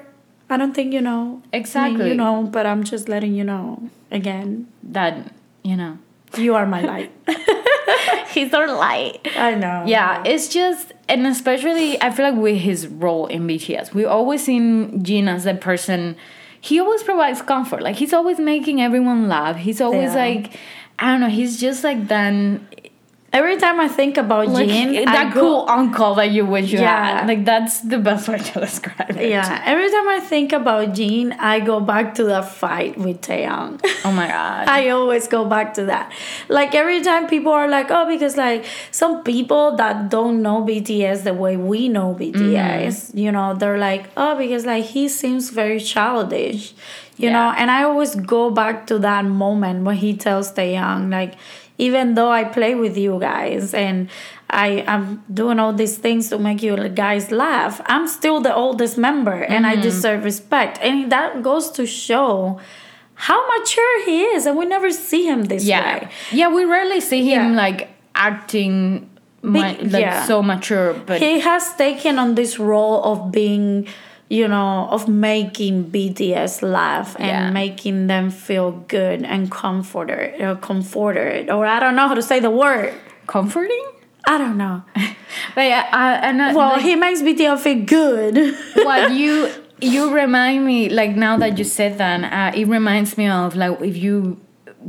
I 0.49 0.57
don't 0.57 0.73
think 0.73 0.93
you 0.93 1.01
know. 1.01 1.21
I 1.21 1.33
mean, 1.33 1.41
Exactly. 1.61 2.07
you 2.09 2.15
know, 2.15 2.43
but 2.43 2.65
I'm 2.65 2.83
just 2.83 3.09
letting 3.09 3.33
you 3.33 3.43
know 3.43 3.89
again. 4.11 4.67
that 4.83 5.31
you 5.69 5.75
know 5.75 5.97
You 6.37 6.53
are 6.55 6.65
my 6.75 6.81
light. 6.81 7.11
he's 8.35 8.53
our 8.53 8.67
light 8.67 9.19
I 9.37 9.55
know. 9.55 9.83
Yeah, 9.87 10.23
it's 10.25 10.47
just, 10.47 10.93
and 11.07 11.25
especially 11.27 12.01
I 12.01 12.09
feel 12.11 12.25
like 12.29 12.39
with 12.47 12.57
his 12.69 12.87
role 12.87 13.25
in 13.27 13.47
BTS, 13.47 13.93
we 13.93 14.05
always 14.05 14.43
seen 14.43 15.03
Jin 15.03 15.27
as 15.27 15.43
the 15.45 15.53
person. 15.55 16.15
He 16.59 16.79
always 16.79 17.03
provides 17.03 17.41
comfort. 17.41 17.81
Like 17.81 17.95
he's 17.97 18.13
always 18.13 18.39
making 18.39 18.81
everyone 18.81 19.27
laugh. 19.27 19.55
He's 19.57 19.81
always 19.81 20.13
Yeah. 20.13 20.25
like, 20.25 20.43
I 20.99 21.11
don't 21.11 21.21
know. 21.21 21.29
He's 21.41 21.59
just 21.59 21.83
like 21.83 22.07
then 22.07 22.67
Every 23.35 23.57
time 23.57 23.81
I 23.81 23.89
think 23.89 24.15
about 24.17 24.47
like 24.47 24.69
Jin, 24.69 25.03
that 25.03 25.33
go, 25.33 25.41
cool 25.41 25.65
uncle 25.67 26.15
that 26.15 26.31
you 26.31 26.45
wish 26.45 26.71
you 26.71 26.79
Yeah. 26.79 27.19
had. 27.19 27.27
Like 27.27 27.43
that's 27.43 27.81
the 27.81 27.97
best 27.97 28.27
way 28.31 28.37
to 28.39 28.59
describe 28.61 29.09
it. 29.11 29.29
Yeah, 29.29 29.61
every 29.65 29.89
time 29.91 30.07
I 30.07 30.21
think 30.21 30.53
about 30.53 30.93
Jin, 30.93 31.33
I 31.33 31.59
go 31.59 31.81
back 31.81 32.15
to 32.15 32.23
the 32.23 32.41
fight 32.41 32.97
with 32.97 33.19
Taehyung. 33.19 33.81
Oh 34.05 34.13
my 34.13 34.27
god. 34.29 34.69
I 34.69 34.87
always 34.89 35.27
go 35.27 35.43
back 35.43 35.73
to 35.73 35.83
that. 35.91 36.13
Like 36.47 36.73
every 36.75 37.01
time 37.01 37.27
people 37.27 37.51
are 37.51 37.67
like, 37.67 37.91
oh, 37.91 38.05
because 38.07 38.37
like 38.37 38.63
some 38.91 39.21
people 39.23 39.75
that 39.75 40.09
don't 40.09 40.41
know 40.41 40.61
BTS 40.63 41.23
the 41.25 41.33
way 41.33 41.57
we 41.57 41.89
know 41.89 42.15
BTS, 42.17 42.31
mm-hmm. 42.87 43.17
you 43.17 43.31
know, 43.33 43.53
they're 43.53 43.77
like, 43.77 44.05
oh, 44.15 44.37
because 44.37 44.65
like 44.65 44.85
he 44.85 45.09
seems 45.09 45.49
very 45.49 45.81
childish, 45.81 46.73
you 47.17 47.29
know. 47.29 47.53
And 47.57 47.69
I 47.69 47.83
always 47.83 48.15
go 48.15 48.49
back 48.49 48.87
to 48.87 48.99
that 48.99 49.25
moment 49.25 49.83
when 49.83 49.97
he 49.97 50.15
tells 50.15 50.53
Taehyung, 50.53 51.11
like, 51.11 51.35
even 51.77 52.13
though 52.15 52.31
I 52.31 52.43
play 52.43 52.75
with 52.75 52.97
you 52.97 53.19
guys 53.19 53.73
and 53.73 54.09
I 54.49 54.83
am 54.87 55.23
doing 55.33 55.59
all 55.59 55.73
these 55.73 55.97
things 55.97 56.29
to 56.29 56.39
make 56.39 56.63
you 56.63 56.89
guys 56.89 57.31
laugh, 57.31 57.81
I'm 57.85 58.07
still 58.07 58.39
the 58.39 58.53
oldest 58.53 58.97
member 58.97 59.43
and 59.43 59.65
I 59.65 59.73
mm-hmm. 59.73 59.81
deserve 59.81 60.23
respect. 60.23 60.79
And 60.81 61.11
that 61.11 61.43
goes 61.43 61.71
to 61.71 61.85
show 61.85 62.59
how 63.15 63.47
mature 63.57 64.05
he 64.05 64.23
is, 64.23 64.45
and 64.45 64.57
we 64.57 64.65
never 64.65 64.91
see 64.91 65.25
him 65.25 65.45
this 65.45 65.63
yeah. 65.63 65.99
way. 65.99 66.09
Yeah, 66.33 66.53
we 66.53 66.65
rarely 66.65 66.99
see 66.99 67.23
him 67.23 67.51
Yeah. 67.51 67.57
like 67.57 67.89
acting 68.13 69.09
like 69.41 69.79
yeah. 69.81 70.25
so 70.25 70.41
mature, 70.41 70.93
but 70.93 71.21
He 71.21 71.39
has 71.39 71.73
taken 71.75 72.19
on 72.19 72.35
this 72.35 72.59
role 72.59 73.03
of 73.03 73.31
being, 73.31 73.87
you 74.29 74.47
know, 74.47 74.87
of 74.89 75.07
making 75.07 75.91
BTS 75.91 76.61
laugh 76.63 77.15
and 77.19 77.27
Yeah. 77.27 77.51
making 77.51 78.07
them 78.07 78.31
feel 78.31 78.71
good 78.87 79.23
and 79.23 79.51
comforted 79.51 80.41
or 80.41 80.55
comforted, 80.55 81.49
or 81.49 81.65
I 81.65 81.79
don't 81.79 81.95
know 81.95 82.07
how 82.07 82.15
to 82.15 82.21
say 82.23 82.39
the 82.39 82.49
word. 82.51 82.93
comforting. 83.27 83.85
I 84.27 84.37
don't 84.37 84.57
know. 84.57 84.81
But 85.55 85.65
yeah, 85.65 85.85
uh, 85.91 86.25
and 86.27 86.41
uh, 86.41 86.53
Well, 86.55 86.73
like- 86.73 86.81
he 86.81 86.95
makes 86.95 87.21
BTS 87.21 87.59
feel 87.59 87.81
good. 87.85 88.55
what 88.85 89.11
you 89.11 89.49
you 89.81 90.09
remind 90.13 90.65
me 90.65 90.89
like 90.89 91.15
now 91.15 91.37
that 91.37 91.57
you 91.59 91.63
said 91.65 91.97
that 91.97 92.23
uh, 92.23 92.57
it 92.59 92.65
reminds 92.67 93.17
me 93.17 93.27
of 93.27 93.55
like 93.55 93.79
if 93.81 93.95
you 93.97 94.39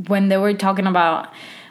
when 0.07 0.29
they 0.29 0.37
were 0.37 0.53
talking 0.53 0.87
about 0.87 1.27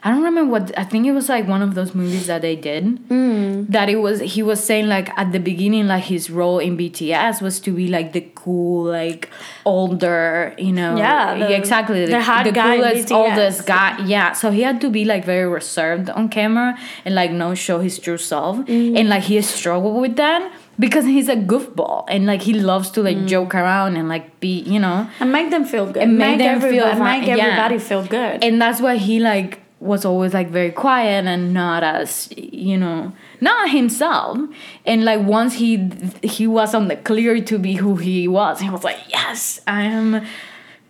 I 0.07 0.11
don't 0.11 0.23
remember 0.23 0.45
what 0.55 0.65
I 0.79 0.85
think 0.91 1.05
it 1.11 1.15
was 1.21 1.29
like 1.29 1.49
one 1.49 1.63
of 1.63 1.75
those 1.75 1.93
movies 2.01 2.27
that 2.31 2.41
they 2.47 2.55
did 2.55 2.85
Mm. 3.09 3.67
that 3.77 3.89
it 3.95 3.97
was 4.07 4.21
he 4.35 4.41
was 4.51 4.63
saying 4.69 4.87
like 4.97 5.09
at 5.23 5.33
the 5.33 5.41
beginning 5.51 5.85
like 5.89 6.05
his 6.05 6.31
role 6.31 6.59
in 6.67 6.77
BTS 6.81 7.43
was 7.47 7.59
to 7.67 7.71
be 7.81 7.87
like 7.97 8.13
the 8.13 8.23
cool 8.43 8.85
like 8.85 9.29
older 9.81 10.55
you 10.59 10.73
know 10.73 10.97
Yeah, 10.97 11.35
the- 11.39 11.55
exactly 11.57 12.07
the 12.07 12.23
hot 12.23 12.45
guy 12.55 12.77
coolest 12.77 13.11
oldest 13.13 13.67
guy 13.67 13.91
yeah 14.07 14.33
so 14.33 14.51
he 14.51 14.63
had 14.63 14.81
to 14.81 14.89
be 14.91 15.05
like 15.05 15.25
very 15.25 15.49
reserved 15.49 16.09
on 16.11 16.29
camera 16.29 16.79
and 17.05 17.15
like 17.15 17.31
no 17.33 17.55
show 17.55 17.81
his 17.81 17.99
true 17.99 18.19
self 18.33 18.57
Mm. 18.67 18.97
and 18.99 19.09
like 19.09 19.25
he 19.25 19.41
struggled 19.43 20.01
with 20.01 20.17
that 20.17 20.41
because 20.79 21.05
he's 21.05 21.29
a 21.29 21.37
goofball 21.53 22.05
and 22.09 22.27
like 22.27 22.43
he 22.43 22.55
loves 22.55 22.91
to 22.95 23.01
Mm. 23.01 23.05
like 23.09 23.21
joke 23.27 23.55
around 23.55 23.97
and 23.97 24.09
like 24.09 24.27
be 24.41 24.55
you 24.75 24.79
know 24.79 24.99
and 25.21 25.33
make 25.33 25.51
them 25.51 25.65
feel 25.65 25.87
good. 25.87 26.03
And 26.05 26.19
make 26.19 26.39
make 26.39 26.47
them 26.49 26.61
feel 26.61 26.85
everybody, 26.85 26.99
fine, 26.99 27.21
make 27.21 27.29
yeah. 27.29 27.45
everybody 27.45 27.79
feel 27.91 28.05
good. 28.17 28.45
and 28.47 28.55
that's 28.63 28.81
why 28.81 28.95
he 28.97 29.19
like 29.21 29.51
was 29.87 30.05
always 30.05 30.35
like 30.35 30.49
very 30.51 30.71
quiet 30.71 31.25
and 31.27 31.55
not 31.55 31.83
as 31.83 32.29
you 32.37 32.77
know 32.77 33.13
not 33.41 33.71
himself 33.71 34.39
and 34.85 35.05
like 35.05 35.21
once 35.27 35.55
he 35.55 35.91
he 36.23 36.47
was 36.47 36.75
on 36.75 36.89
the 36.89 36.97
clear 36.97 37.41
to 37.41 37.59
be 37.59 37.75
who 37.75 37.97
he 37.97 38.27
was 38.29 38.61
he 38.61 38.69
was 38.71 38.85
like 38.85 38.99
yes 39.09 39.61
i 39.67 39.83
am 39.83 40.25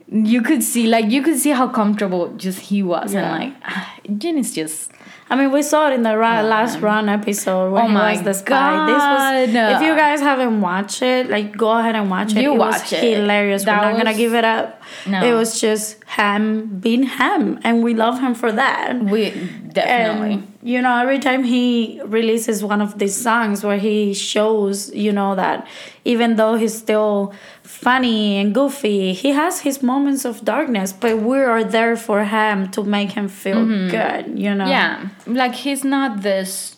you 0.08 0.40
could 0.42 0.62
see 0.62 0.86
like 0.86 1.06
you 1.10 1.22
could 1.22 1.36
see 1.38 1.50
how 1.50 1.66
comfortable 1.68 2.28
just 2.36 2.60
he 2.60 2.82
was 2.82 3.12
Yeah. 3.12 3.36
and 3.36 3.54
like 3.54 4.18
Jin 4.18 4.38
is 4.38 4.54
just 4.54 4.92
I 5.28 5.34
mean, 5.34 5.50
we 5.50 5.60
saw 5.62 5.88
it 5.90 5.94
in 5.94 6.04
the 6.04 6.16
ra- 6.16 6.38
oh, 6.42 6.46
last 6.46 6.78
run 6.78 7.08
episode 7.08 7.72
when 7.72 7.82
Oh 7.82 7.88
he 7.88 7.94
my 7.94 8.12
was 8.12 8.22
the 8.22 8.32
spy. 8.32 8.86
This 8.86 8.94
was. 8.94 9.52
God. 9.54 9.72
If 9.74 9.82
you 9.82 9.96
guys 9.96 10.20
haven't 10.20 10.60
watched 10.60 11.02
it, 11.02 11.28
like 11.28 11.56
go 11.56 11.76
ahead 11.76 11.96
and 11.96 12.08
watch 12.08 12.36
it. 12.36 12.42
You 12.42 12.52
it 12.54 12.58
watch 12.58 12.82
was 12.82 12.92
it. 12.92 13.16
hilarious. 13.16 13.64
That 13.64 13.82
We're 13.82 13.90
not 13.90 13.96
gonna 14.04 14.16
give 14.16 14.34
it 14.34 14.44
up. 14.44 14.80
No. 15.04 15.24
It 15.26 15.32
was 15.34 15.60
just 15.60 15.96
Ham 16.06 16.78
being 16.78 17.02
Ham, 17.02 17.58
and 17.64 17.82
we 17.82 17.92
love 17.92 18.20
him 18.20 18.34
for 18.34 18.52
that. 18.52 18.98
we 19.00 19.30
definitely 19.72 20.34
And 20.34 20.52
you 20.62 20.82
know, 20.82 20.96
every 20.98 21.18
time 21.20 21.44
he 21.44 22.00
releases 22.04 22.64
one 22.64 22.80
of 22.80 22.98
these 22.98 23.14
songs 23.16 23.62
where 23.62 23.78
he 23.78 24.14
shows, 24.14 24.92
you 24.94 25.12
know, 25.12 25.34
that 25.36 25.66
even 26.04 26.36
though 26.36 26.54
he's 26.56 26.76
still 26.76 27.32
funny 27.62 28.38
and 28.38 28.54
goofy, 28.54 29.12
he 29.12 29.30
has 29.30 29.60
his 29.60 29.82
moments 29.82 30.24
of 30.24 30.44
darkness, 30.44 30.92
but 30.92 31.18
we 31.18 31.38
are 31.38 31.62
there 31.62 31.96
for 31.96 32.24
him 32.24 32.68
to 32.70 32.82
make 32.82 33.12
him 33.12 33.28
feel 33.28 33.64
good, 33.64 34.38
you 34.38 34.54
know? 34.54 34.64
Mm-hmm. 34.64 34.70
yeah 34.70 35.08
like 35.26 35.54
he's 35.54 35.84
not 35.84 36.22
this 36.22 36.75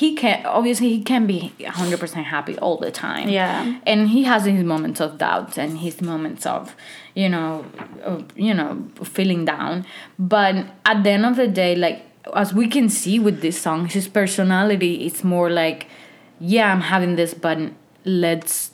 he 0.00 0.14
can 0.14 0.44
obviously 0.46 0.88
he 0.88 1.02
can 1.02 1.26
be 1.26 1.52
100% 1.60 2.24
happy 2.24 2.56
all 2.58 2.78
the 2.78 2.90
time 2.90 3.28
Yeah. 3.28 3.78
and 3.86 4.08
he 4.08 4.22
has 4.24 4.44
his 4.46 4.64
moments 4.64 5.00
of 5.00 5.18
doubt 5.18 5.58
and 5.58 5.78
his 5.80 6.00
moments 6.00 6.46
of 6.46 6.74
you 7.14 7.28
know 7.28 7.64
of, 8.02 8.24
you 8.34 8.54
know 8.54 8.70
feeling 9.04 9.44
down 9.44 9.84
but 10.18 10.54
at 10.86 11.02
the 11.04 11.10
end 11.10 11.26
of 11.26 11.36
the 11.36 11.46
day 11.46 11.76
like 11.76 11.98
as 12.34 12.54
we 12.54 12.66
can 12.68 12.88
see 12.88 13.18
with 13.18 13.42
this 13.42 13.60
song 13.60 13.86
his 13.86 14.08
personality 14.08 15.04
is 15.04 15.22
more 15.22 15.50
like 15.50 15.86
yeah 16.40 16.72
i'm 16.72 16.80
having 16.80 17.16
this 17.16 17.34
but 17.34 17.58
let's 18.06 18.70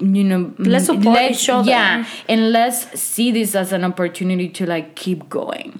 you 0.00 0.24
know 0.24 0.52
Let's 0.58 0.86
support 0.86 1.18
each 1.30 1.48
other. 1.48 1.68
yeah 1.70 2.04
and 2.28 2.52
let's 2.52 3.00
see 3.00 3.30
this 3.32 3.54
as 3.54 3.72
an 3.72 3.84
opportunity 3.84 4.48
to 4.50 4.66
like 4.66 4.94
keep 4.96 5.28
going 5.28 5.70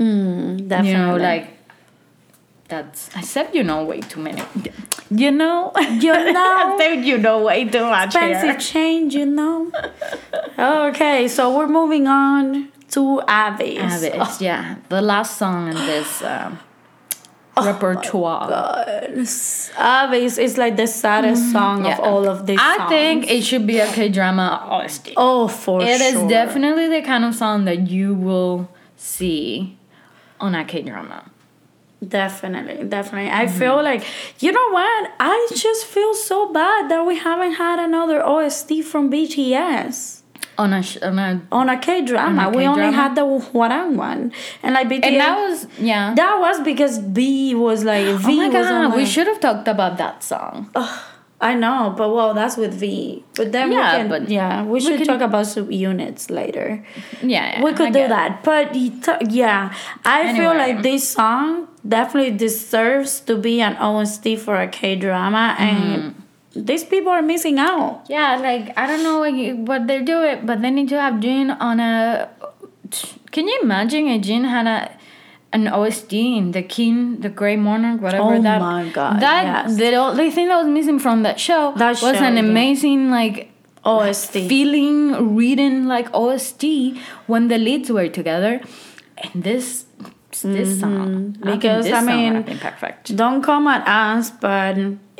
Definitely. 0.68 0.90
you 0.90 0.96
know 0.98 1.16
like 1.16 1.48
that's 2.68 3.14
i 3.16 3.20
said 3.20 3.54
you 3.54 3.62
know 3.62 3.84
way 3.84 4.00
too 4.00 4.20
many 4.20 4.42
you 5.10 5.30
know 5.30 5.72
You 6.04 6.12
know. 6.32 6.56
i 6.58 6.76
said 6.78 7.04
you 7.04 7.16
know 7.18 7.42
way 7.44 7.64
too 7.64 7.84
much 7.84 8.12
fancy 8.12 8.46
here. 8.48 8.58
change, 8.58 9.14
you 9.14 9.26
know. 9.26 9.70
okay, 10.58 11.28
so 11.28 11.56
we're 11.56 11.68
moving 11.68 12.06
on 12.08 12.70
to 12.90 13.20
Abyss. 13.28 14.02
Abyss, 14.04 14.40
yeah 14.40 14.76
the 14.88 15.00
last 15.00 15.36
song 15.38 15.68
in 15.68 15.74
this 15.74 16.22
um, 16.32 16.58
repertoire. 17.56 18.48
God. 18.48 19.04
Abyss 19.78 20.38
is 20.38 20.58
like 20.58 20.76
the 20.76 20.86
saddest 20.86 21.52
song 21.52 21.86
of 21.86 21.92
Mm-hmm. 21.92 22.02
Yeah. 22.02 22.10
all 22.10 22.28
of 22.28 22.46
these 22.46 22.58
I 22.60 22.76
songs. 22.76 22.90
think 22.90 23.30
it 23.30 23.42
should 23.44 23.66
be 23.66 23.78
a 23.78 23.86
K 23.92 24.08
drama 24.08 24.66
OST. 24.70 25.12
Oh, 25.16 25.48
for 25.48 25.80
It 25.82 25.86
sure. 25.86 25.94
It 25.94 26.00
is 26.14 26.28
definitely 26.28 26.88
the 26.88 27.02
kind 27.02 27.24
of 27.24 27.34
song 27.34 27.64
that 27.64 27.88
you 27.88 28.14
will 28.14 28.68
see 28.96 29.78
on 30.40 30.54
a 30.54 30.64
K 30.64 30.82
drama. 30.82 31.30
Definitely, 32.06 32.84
definitely. 32.88 33.30
I 33.30 33.46
Mm-hmm. 33.46 33.58
feel 33.58 33.82
like 33.82 34.04
you 34.40 34.52
know 34.52 34.68
what? 34.70 35.10
I 35.18 35.48
just 35.56 35.86
feel 35.86 36.12
so 36.14 36.52
bad 36.52 36.90
that 36.90 37.04
we 37.06 37.16
haven't 37.18 37.52
had 37.54 37.78
another 37.78 38.22
OST 38.22 38.84
from 38.84 39.10
BTS 39.10 40.20
On 40.58 40.72
a, 40.72 40.82
sh- 40.82 40.98
on 41.02 41.18
a 41.18 41.40
on 41.50 41.68
a 41.68 41.78
K 41.78 42.04
drama. 42.04 42.50
We 42.50 42.66
only 42.66 42.92
had 42.92 43.14
the 43.14 43.22
Hwarang 43.22 43.96
one, 43.96 44.32
and 44.62 44.74
like 44.74 44.88
BTS. 44.88 45.04
and 45.08 45.20
that 45.20 45.36
was 45.48 45.66
yeah. 45.80 46.14
that 46.14 46.34
was 46.38 46.60
because 46.60 46.98
B 46.98 47.54
was 47.54 47.82
like 47.84 48.06
V 48.26 48.32
oh 48.32 48.36
my 48.36 48.48
god, 48.52 48.94
we 48.96 49.06
should 49.06 49.26
have 49.26 49.40
talked 49.40 49.68
about 49.68 49.96
that 49.98 50.22
song. 50.22 50.70
I 51.38 51.54
know, 51.54 51.92
but 51.96 52.14
well, 52.14 52.32
that's 52.32 52.56
with 52.56 52.72
V. 52.72 53.22
But 53.34 53.52
then 53.52 53.70
Yeah, 53.70 53.92
we 53.92 53.98
can, 53.98 54.08
but 54.08 54.28
yeah, 54.30 54.64
we 54.64 54.80
should 54.80 54.96
can- 54.96 55.06
talk 55.06 55.20
about 55.20 55.44
subunits 55.44 56.30
later. 56.30 56.82
Yeah, 57.22 57.62
we 57.62 57.72
could 57.72 57.88
I 57.88 57.90
do 57.90 57.98
get 57.98 58.06
it. 58.06 58.08
that, 58.08 58.42
but 58.42 58.74
yeah, 59.30 59.74
I 60.04 60.32
feel 60.34 60.54
like 60.54 60.82
this 60.82 61.06
song 61.06 61.68
definitely 61.86 62.32
deserves 62.32 63.20
to 63.20 63.36
be 63.36 63.60
an 63.60 63.76
OST 63.76 64.38
for 64.38 64.56
a 64.56 64.66
K 64.66 64.96
drama, 64.96 65.54
and 65.58 66.14
mm-hmm. 66.14 66.64
these 66.64 66.84
people 66.84 67.12
are 67.12 67.22
missing 67.22 67.58
out. 67.58 68.06
Yeah, 68.08 68.36
like 68.36 68.72
I 68.78 68.86
don't 68.86 69.02
know 69.02 69.18
what, 69.18 69.34
you, 69.34 69.56
what 69.56 69.86
they're 69.86 70.04
doing, 70.04 70.46
but 70.46 70.62
they 70.62 70.70
need 70.70 70.88
to 70.88 71.00
have 71.00 71.20
Jin 71.20 71.50
on 71.50 71.80
a. 71.80 72.30
Can 73.30 73.46
you 73.46 73.60
imagine 73.62 74.08
a 74.08 74.18
Jin 74.18 74.44
had 74.44 74.66
a 74.66 74.95
an 75.56 75.64
OST 75.78 76.12
in 76.40 76.46
the 76.56 76.62
King, 76.76 76.96
the 77.24 77.28
Grey 77.40 77.56
Monarch, 77.68 78.00
whatever 78.06 78.34
Oh 78.36 78.42
that. 78.48 78.60
Oh 78.60 78.64
my 78.64 78.84
God, 78.98 79.20
That 79.26 79.44
yes. 79.44 79.76
the 79.82 79.94
only 80.06 80.30
thing 80.36 80.46
that 80.50 80.58
was 80.62 80.70
missing 80.78 80.98
from 81.06 81.22
that 81.26 81.38
show 81.48 81.62
That 81.84 81.90
was 82.06 82.16
show, 82.18 82.24
an 82.30 82.34
yeah. 82.34 82.46
amazing 82.48 83.00
like 83.18 83.38
OST. 83.84 84.32
feeling 84.54 84.98
reading 85.40 85.76
like 85.94 86.08
OST 86.22 86.64
when 87.32 87.42
the 87.52 87.58
leads 87.66 87.88
were 87.96 88.08
together, 88.20 88.54
and 89.22 89.34
this 89.48 89.66
this 90.42 90.80
song 90.80 91.06
Mm-hmm. 91.16 91.50
Because, 91.52 91.84
this 91.86 91.94
I 91.94 92.02
mean, 92.02 92.44
perfect. 92.58 93.16
Don't 93.16 93.40
come 93.42 93.66
at 93.74 93.82
us, 93.88 94.30
but 94.46 94.74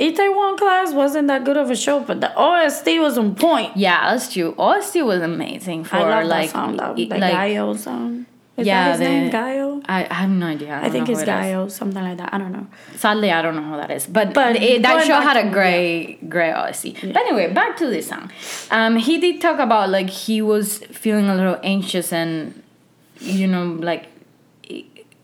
Itaewon 0.06 0.58
Class 0.58 0.92
wasn't 0.92 1.28
that 1.28 1.42
good 1.48 1.56
of 1.56 1.70
a 1.70 1.76
show, 1.76 2.00
but 2.00 2.20
the 2.20 2.30
OST 2.36 2.86
was 3.06 3.16
on 3.16 3.34
point. 3.34 3.70
Yeah, 3.76 4.10
that's 4.12 4.26
true. 4.32 4.54
OST 4.58 4.96
was 5.12 5.22
amazing 5.22 5.84
for 5.84 5.96
I 5.96 6.00
love 6.20 6.26
like 6.28 6.52
that 6.52 6.52
song, 6.52 6.76
The 6.76 7.06
like 7.06 7.32
Gaho 7.34 7.78
song. 7.78 8.26
Is 8.56 8.66
Yeah, 8.66 8.90
his 8.90 8.98
the- 9.00 9.04
name? 9.04 9.30
Gaho? 9.30 9.82
I, 9.88 10.06
I 10.10 10.14
have 10.14 10.30
no 10.30 10.46
idea. 10.46 10.72
I, 10.74 10.86
I 10.86 10.88
think 10.90 11.08
it's 11.10 11.20
who 11.20 11.24
it. 11.26 11.28
Gaho, 11.28 11.70
something 11.70 12.02
like 12.02 12.16
that. 12.18 12.32
I 12.32 12.38
don't 12.38 12.52
know. 12.52 12.66
Sadly, 12.96 13.30
I 13.30 13.42
don't 13.42 13.54
know 13.54 13.62
who 13.62 13.76
that 13.76 13.90
is, 13.90 14.06
but, 14.06 14.32
But 14.32 14.56
it, 14.56 14.82
that 14.82 15.04
show 15.06 15.20
had 15.20 15.36
a 15.36 15.42
to- 15.44 15.50
great, 15.50 16.28
great 16.30 16.52
OST. 16.52 16.94
But 17.02 17.16
anyway, 17.16 17.52
back 17.52 17.76
to 17.78 17.86
this 17.86 18.08
song. 18.08 18.30
Um, 18.70 18.96
he 18.96 19.18
did 19.18 19.40
talk 19.42 19.58
about 19.58 19.90
like 19.90 20.08
he 20.08 20.40
was 20.40 20.78
feeling 20.78 21.26
a 21.28 21.34
little 21.34 21.58
anxious 21.62 22.12
and, 22.12 22.62
you 23.20 23.46
know, 23.46 23.64
like 23.80 24.06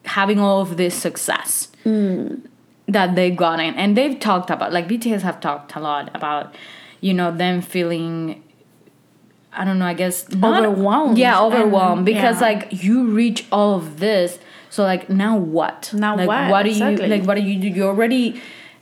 having 0.04 0.38
all 0.38 0.60
of 0.60 0.76
this 0.76 0.94
success 0.94 1.68
that 1.84 3.14
they 3.14 3.30
got 3.30 3.60
in, 3.60 3.74
and 3.74 3.96
they've 3.96 4.18
talked 4.20 4.50
about 4.50 4.72
like 4.72 4.88
BTS 4.88 5.22
have 5.22 5.40
talked 5.40 5.74
a 5.76 5.80
lot 5.80 6.10
about, 6.14 6.54
you 7.00 7.14
know, 7.14 7.30
them 7.34 7.62
feeling. 7.62 8.42
I 9.54 9.64
don't 9.64 9.78
know. 9.78 9.86
I 9.86 9.94
guess 9.94 10.28
not- 10.34 10.64
Overwhelmed 10.64 11.18
Yeah, 11.18 11.40
overwhelmed 11.42 12.04
because 12.06 12.40
yeah. 12.40 12.46
like 12.48 12.68
you 12.84 13.06
reach 13.06 13.46
all 13.52 13.74
of 13.76 13.98
this. 14.00 14.38
So 14.70 14.82
like 14.84 15.10
now 15.10 15.36
what? 15.36 15.90
Now 15.92 16.16
like, 16.16 16.26
what? 16.28 16.50
What 16.50 16.62
do 16.62 16.70
Exactly. 16.70 17.04
you 17.06 17.10
like? 17.16 17.24
What 17.26 17.34
do 17.36 17.42
you 17.42 17.60
do? 17.60 17.68
You 17.68 17.84
already 17.86 18.40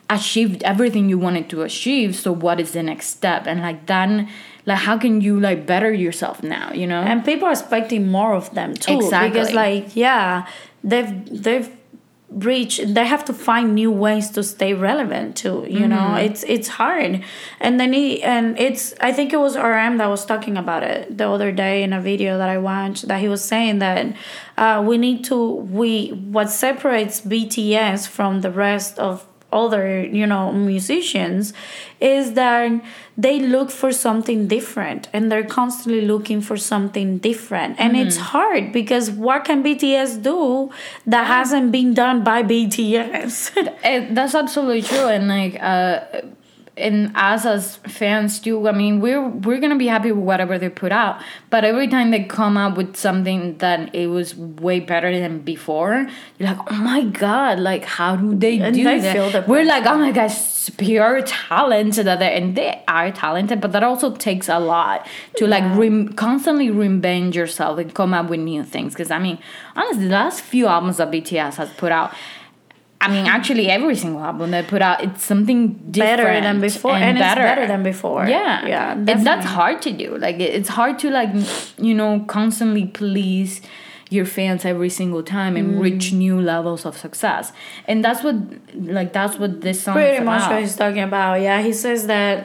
achieved 0.08 0.62
everything 0.62 1.08
you 1.08 1.18
wanted 1.18 1.48
to 1.50 1.62
achieve. 1.62 2.14
So 2.16 2.32
what 2.32 2.60
is 2.60 2.72
the 2.72 2.82
next 2.82 3.08
step? 3.08 3.46
And 3.46 3.60
like 3.60 3.86
then, 3.86 4.28
like 4.66 4.78
how 4.78 4.96
can 4.98 5.20
you 5.20 5.40
like 5.40 5.66
better 5.66 5.92
yourself 5.92 6.42
now? 6.42 6.72
You 6.72 6.86
know? 6.86 7.00
And 7.00 7.24
people 7.24 7.48
are 7.48 7.52
expecting 7.52 8.08
more 8.08 8.34
of 8.34 8.52
them 8.54 8.74
too. 8.74 8.94
Exactly. 8.96 9.30
Because 9.30 9.52
like, 9.52 9.96
yeah, 9.96 10.46
they've 10.84 11.42
they've 11.42 11.68
reached 12.30 12.94
they 12.94 13.04
have 13.04 13.24
to 13.24 13.32
find 13.32 13.74
new 13.74 13.90
ways 13.90 14.30
to 14.30 14.42
stay 14.42 14.72
relevant 14.72 15.36
too. 15.36 15.66
You 15.68 15.88
know, 15.88 15.96
Mm-hmm. 15.96 16.26
it's 16.26 16.42
it's 16.44 16.68
hard. 16.68 17.22
And 17.60 17.80
then 17.80 17.92
he 17.92 18.22
and 18.22 18.58
it's 18.58 18.94
I 19.00 19.12
think 19.12 19.32
it 19.32 19.38
was 19.38 19.56
RM 19.56 19.98
that 19.98 20.08
was 20.08 20.24
talking 20.24 20.56
about 20.56 20.82
it 20.82 21.16
the 21.18 21.28
other 21.28 21.50
day 21.52 21.82
in 21.82 21.92
a 21.92 22.00
video 22.00 22.38
that 22.38 22.48
I 22.48 22.58
watched 22.58 23.08
that 23.08 23.20
he 23.20 23.28
was 23.28 23.42
saying 23.44 23.80
that 23.80 24.14
uh, 24.56 24.82
we 24.86 24.96
need 24.98 25.24
to 25.24 25.36
we 25.54 26.08
what 26.08 26.50
separates 26.50 27.20
BTS 27.20 28.06
from 28.08 28.40
the 28.42 28.50
rest 28.50 28.98
of 28.98 29.26
other 29.52 30.02
you 30.04 30.26
know 30.26 30.52
musicians 30.52 31.52
is 32.00 32.32
that 32.34 32.82
they 33.16 33.38
look 33.38 33.70
for 33.70 33.92
something 33.92 34.48
different 34.48 35.08
and 35.12 35.30
they're 35.30 35.44
constantly 35.44 36.00
looking 36.00 36.40
for 36.40 36.56
something 36.56 37.18
different. 37.18 37.78
And 37.78 37.94
it's 37.96 38.16
hard 38.16 38.72
because 38.72 39.10
what 39.10 39.44
can 39.44 39.62
bts 39.62 40.22
do 40.22 40.70
that 41.06 41.26
hasn't 41.26 41.70
been 41.70 41.92
done 41.92 42.24
by 42.24 42.42
bts 42.42 43.50
Eh, 43.82 44.08
that's 44.10 44.34
absolutely 44.34 44.82
true. 44.82 45.06
And 45.06 45.28
like 45.28 45.60
uh 45.60 46.00
and 46.80 47.12
us 47.16 47.44
as 47.44 47.76
fans 47.76 48.38
too 48.40 48.68
i 48.68 48.72
mean 48.72 49.00
we're 49.00 49.26
we're 49.28 49.60
gonna 49.60 49.76
be 49.76 49.86
happy 49.86 50.10
with 50.12 50.24
whatever 50.24 50.58
they 50.58 50.68
put 50.68 50.92
out 50.92 51.20
but 51.50 51.64
every 51.64 51.86
time 51.88 52.10
they 52.10 52.24
come 52.24 52.56
up 52.56 52.76
with 52.76 52.96
something 52.96 53.56
that 53.58 53.94
it 53.94 54.06
was 54.08 54.34
way 54.36 54.80
better 54.80 55.16
than 55.18 55.38
before 55.40 56.06
you're 56.38 56.48
like 56.48 56.72
oh 56.72 56.76
my 56.76 57.02
god 57.04 57.58
like 57.58 57.84
how 57.84 58.16
do 58.16 58.34
they 58.34 58.58
And 58.58 58.74
do 58.74 58.84
they 58.84 58.98
that? 59.00 59.46
we're 59.48 59.64
like 59.64 59.86
oh 59.86 59.98
my 59.98 60.12
gosh 60.12 60.36
it's 60.60 60.68
pure 60.76 61.22
talent 61.22 61.94
that 61.94 62.18
they 62.18 62.36
and 62.36 62.54
they 62.54 62.82
are 62.86 63.10
talented 63.10 63.60
but 63.62 63.72
that 63.72 63.82
also 63.82 64.14
takes 64.16 64.46
a 64.48 64.58
lot 64.58 65.06
to 65.36 65.46
like 65.46 65.64
rem- 65.78 66.12
constantly 66.12 66.68
reinvent 66.68 67.34
yourself 67.34 67.78
and 67.78 67.94
come 67.94 68.12
up 68.12 68.28
with 68.28 68.40
new 68.40 68.62
things 68.62 68.92
because 68.92 69.10
i 69.10 69.18
mean 69.18 69.38
honestly 69.74 70.04
the 70.04 70.10
last 70.10 70.42
few 70.42 70.66
albums 70.66 70.98
that 70.98 71.10
bts 71.10 71.54
has 71.54 71.70
put 71.74 71.90
out 71.92 72.12
I 73.02 73.08
mean, 73.08 73.26
actually, 73.26 73.70
every 73.70 73.96
single 73.96 74.22
album 74.22 74.50
they 74.50 74.62
put 74.62 74.82
out, 74.82 75.02
it's 75.02 75.24
something 75.24 75.68
different 75.90 76.18
better 76.18 76.40
than 76.42 76.60
before 76.60 76.92
and, 76.92 77.16
it's 77.16 77.24
better 77.24 77.66
than 77.66 77.82
before 77.82 78.26
Yeah, 78.28 78.66
yeah 78.66 78.92
And 78.92 79.24
that's 79.26 79.46
hard 79.46 79.80
to 79.82 79.90
do. 79.92 80.18
Like, 80.18 80.36
it- 80.38 80.52
it's 80.58 80.68
hard 80.68 80.98
to 80.98 81.10
like, 81.10 81.30
you 81.78 81.94
know, 81.94 82.20
constantly 82.28 82.86
please 82.86 83.62
your 84.10 84.26
fans 84.26 84.64
every 84.64 84.90
single 84.90 85.22
time 85.22 85.56
and 85.56 85.66
Mm. 85.76 85.80
reach 85.86 86.12
new 86.12 86.38
levels 86.40 86.84
of 86.84 86.98
success. 86.98 87.52
And 87.88 88.04
that's 88.04 88.22
what, 88.22 88.34
like, 88.98 89.12
that's 89.14 89.38
what 89.38 89.60
this 89.62 89.80
song 89.82 89.94
pretty 89.94 90.16
is 90.18 90.24
much 90.24 90.40
about. 90.42 90.50
what 90.52 90.60
he's 90.60 90.76
talking 90.76 91.02
about 91.02 91.40
yeah 91.40 91.62
he 91.62 91.72
says 91.72 92.06
that 92.08 92.38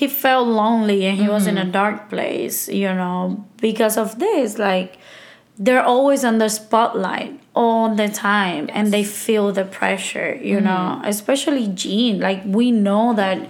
he 0.00 0.06
felt 0.08 0.46
lonely 0.46 1.04
and 1.08 1.18
he 1.18 1.28
was 1.28 1.46
in 1.46 1.58
a 1.58 1.62
Mm-hmm. 1.62 1.70
dark 1.82 2.08
place 2.08 2.68
you 2.68 2.92
know 3.00 3.44
because 3.60 3.96
of 4.04 4.18
this 4.20 4.58
like 4.58 4.90
they're 5.58 5.82
always 5.82 6.24
on 6.24 6.38
the 6.38 6.48
spotlight 6.48 7.38
all 7.54 7.94
the 7.94 8.08
time 8.08 8.68
and 8.72 8.92
they 8.92 9.02
feel 9.02 9.52
the 9.52 9.64
pressure 9.64 10.34
you 10.42 10.60
know 10.60 10.98
Mm-hmm. 10.98 11.04
especially 11.06 11.68
Jin 11.68 12.20
like 12.20 12.42
we 12.44 12.70
know 12.70 13.14
that 13.14 13.48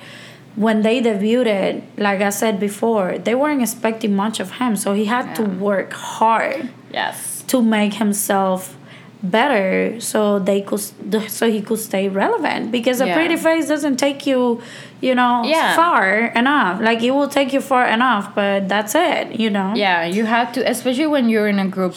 when 0.55 0.83
they 0.83 1.03
debuted 1.03 1.83
like 1.99 2.21
i 2.21 2.31
said 2.31 2.59
before 2.61 3.19
they 3.19 3.35
weren't 3.35 3.61
expecting 3.61 4.15
much 4.15 4.39
of 4.41 4.53
him 4.53 4.77
so 4.77 4.95
he 4.95 5.07
had 5.07 5.35
to 5.35 5.43
work 5.43 5.93
hard 5.93 6.69
Yes. 6.93 7.43
to 7.49 7.61
make 7.61 7.95
himself 7.95 8.76
better 9.23 9.99
so 10.01 10.39
they 10.39 10.61
could 10.61 10.81
so 11.31 11.51
he 11.51 11.61
could 11.63 11.79
stay 11.79 12.09
relevant 12.09 12.71
because 12.71 13.01
a 13.01 13.07
Yeah. 13.07 13.15
pretty 13.15 13.37
face 13.37 13.67
doesn't 13.67 13.97
take 13.97 14.27
you 14.27 14.61
you 15.01 15.15
know 15.15 15.43
Yeah. 15.45 15.75
far 15.75 16.27
enough 16.43 16.81
like 16.81 17.03
it 17.03 17.11
will 17.13 17.29
take 17.29 17.53
you 17.53 17.61
far 17.61 17.87
enough 17.87 18.35
but 18.35 18.69
that's 18.69 18.95
it 18.95 19.41
you 19.41 19.51
know 19.51 19.73
Yeah, 19.75 20.05
you 20.05 20.25
have 20.27 20.53
to, 20.53 20.61
especially 20.71 21.07
when 21.07 21.29
you're 21.29 21.49
in 21.49 21.59
a 21.59 21.67
group 21.67 21.95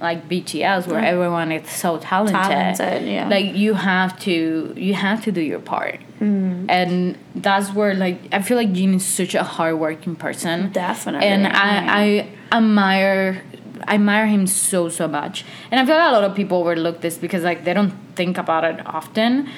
like 0.00 0.28
BTS 0.28 0.88
where 0.88 0.98
everyone 1.04 1.52
is 1.52 1.70
so 1.70 1.96
talented. 1.98 2.34
Talented, 2.34 3.06
yeah. 3.08 3.28
Like 3.28 3.54
you 3.54 3.74
have 3.74 4.18
to, 4.26 4.74
you 4.76 4.94
have 4.94 5.22
to 5.26 5.30
do 5.30 5.40
your 5.40 5.60
part, 5.60 6.00
Mm. 6.20 6.66
and 6.68 7.16
that's 7.36 7.68
where 7.72 7.94
like 7.94 8.18
I 8.32 8.42
feel 8.42 8.56
like 8.56 8.72
Jin 8.72 8.94
is 8.94 9.04
such 9.04 9.34
a 9.36 9.44
hardworking 9.44 10.16
person. 10.16 10.70
Definitely, 10.72 11.28
and. 11.28 11.46
I 11.46 11.70
I 12.02 12.26
admire. 12.56 13.42
I 13.86 13.94
admire 13.94 14.26
him 14.26 14.46
so 14.46 14.88
so 14.88 15.08
much, 15.08 15.44
and 15.70 15.80
I 15.80 15.86
feel 15.86 15.96
like 15.96 16.08
a 16.10 16.12
lot 16.12 16.24
of 16.24 16.34
people 16.34 16.58
overlook 16.58 17.00
this 17.00 17.18
because 17.18 17.42
like 17.42 17.64
they 17.64 17.74
don't 17.74 17.92
think 18.14 18.38
about 18.38 18.64
it 18.64 18.86
often, 18.86 19.48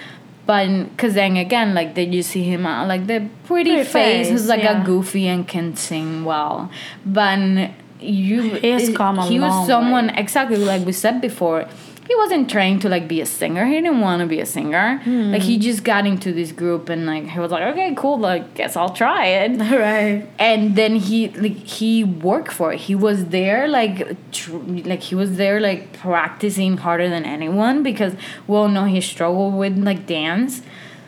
but 0.46 0.66
because 0.90 1.14
then 1.14 1.36
again 1.36 1.74
like 1.74 1.94
they 1.94 2.06
just 2.06 2.30
see 2.30 2.42
him 2.42 2.66
out 2.66 2.88
like 2.88 3.06
the 3.06 3.28
pretty, 3.46 3.70
Pretty 3.72 3.84
face, 3.84 4.28
who's 4.28 4.46
like 4.48 4.62
yeah. 4.62 4.82
a 4.82 4.84
goofy 4.84 5.26
and 5.28 5.46
can 5.46 5.76
sing 5.76 6.24
well, 6.24 6.70
but 7.04 7.70
you 8.00 8.42
He 8.42 8.68
has 8.70 8.94
come 8.96 9.18
a 9.18 9.26
he 9.26 9.40
was 9.40 9.66
someone 9.66 10.08
way. 10.08 10.14
exactly 10.16 10.56
like 10.56 10.84
we 10.84 10.92
said 10.92 11.20
before. 11.20 11.66
He 12.06 12.14
wasn't 12.16 12.50
trained 12.50 12.82
to 12.82 12.88
like 12.88 13.08
be 13.08 13.20
a 13.20 13.26
singer. 13.26 13.64
He 13.64 13.74
didn't 13.74 14.00
want 14.00 14.20
to 14.20 14.26
be 14.26 14.40
a 14.40 14.46
singer. 14.46 14.98
Hmm. 14.98 15.32
Like 15.32 15.42
he 15.42 15.58
just 15.58 15.84
got 15.84 16.06
into 16.06 16.32
this 16.32 16.52
group 16.52 16.88
and 16.88 17.06
like 17.06 17.28
he 17.28 17.38
was 17.40 17.50
like, 17.50 17.62
okay, 17.72 17.94
cool. 17.96 18.18
Like 18.18 18.54
guess 18.54 18.76
I'll 18.76 18.90
try 18.90 19.26
it. 19.26 19.60
Right. 19.74 20.28
And 20.38 20.76
then 20.76 20.96
he 20.96 21.28
like 21.28 21.56
he 21.56 22.04
worked 22.04 22.52
for 22.52 22.72
it. 22.72 22.80
He 22.80 22.94
was 22.94 23.26
there 23.26 23.66
like 23.66 24.16
tr- 24.32 24.56
like 24.92 25.00
he 25.00 25.14
was 25.14 25.36
there 25.36 25.60
like 25.60 25.92
practicing 25.94 26.76
harder 26.76 27.08
than 27.08 27.24
anyone 27.24 27.82
because 27.82 28.14
we 28.46 28.56
all 28.56 28.68
know 28.68 28.84
he 28.84 29.00
struggled 29.00 29.54
with 29.54 29.76
like 29.78 30.06
dance 30.06 30.62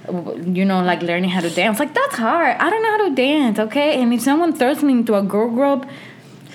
you 0.09 0.65
know, 0.65 0.83
like 0.83 1.03
learning 1.03 1.31
how 1.31 1.41
to 1.41 1.51
dance. 1.51 1.79
Like 1.79 1.95
that's 1.95 2.17
hard. 2.17 2.57
I 2.59 2.71
don't 2.71 2.83
know 2.83 2.91
how 2.91 3.09
to 3.09 3.15
dance, 3.15 3.59
okay? 3.59 4.01
And 4.01 4.13
if 4.13 4.21
someone 4.23 4.53
throws 4.55 4.83
me 4.83 4.93
into 4.93 5.15
a 5.15 5.23
girl 5.23 5.49
group, 5.51 5.89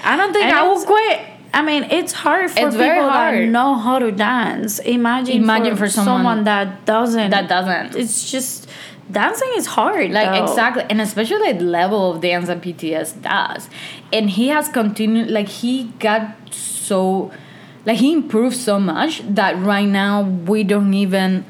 I 0.04 0.18
don't 0.18 0.34
think 0.34 0.46
And 0.46 0.56
I 0.56 0.68
will 0.68 0.84
quit. 0.86 1.20
I 1.54 1.62
mean, 1.62 1.84
it's 1.84 2.14
hard 2.14 2.50
for 2.50 2.60
It's 2.60 2.76
people 2.76 2.78
very 2.78 3.46
that 3.46 3.52
know 3.52 3.76
how 3.76 4.00
to 4.00 4.12
dance. 4.12 4.80
Imagine, 4.80 5.44
Imagine 5.44 5.76
for, 5.76 5.86
for 5.86 5.90
someone 5.90 6.46
that 6.46 6.86
doesn't. 6.86 7.30
That 7.30 7.50
doesn't. 7.50 7.96
It's 7.96 8.32
just 8.32 8.70
dancing 9.12 9.50
is 9.56 9.66
hard. 9.66 10.12
Like 10.12 10.34
though. 10.34 10.44
exactly, 10.46 10.86
and 10.90 11.02
especially 11.02 11.52
the 11.54 11.60
level 11.60 12.12
of 12.14 12.22
dance 12.22 12.48
that 12.48 12.62
BTS 12.62 13.22
does, 13.22 13.70
and 14.14 14.30
he 14.30 14.48
has 14.48 14.70
continued. 14.70 15.30
Like 15.30 15.50
he 15.50 15.86
got 16.00 16.36
so, 16.54 17.32
like 17.86 17.98
he 17.98 18.14
improved 18.14 18.56
so 18.56 18.80
much 18.80 19.22
that 19.28 19.58
right 19.58 19.88
now 19.88 20.22
we 20.24 20.64
don't 20.64 20.94
even, 20.94 21.44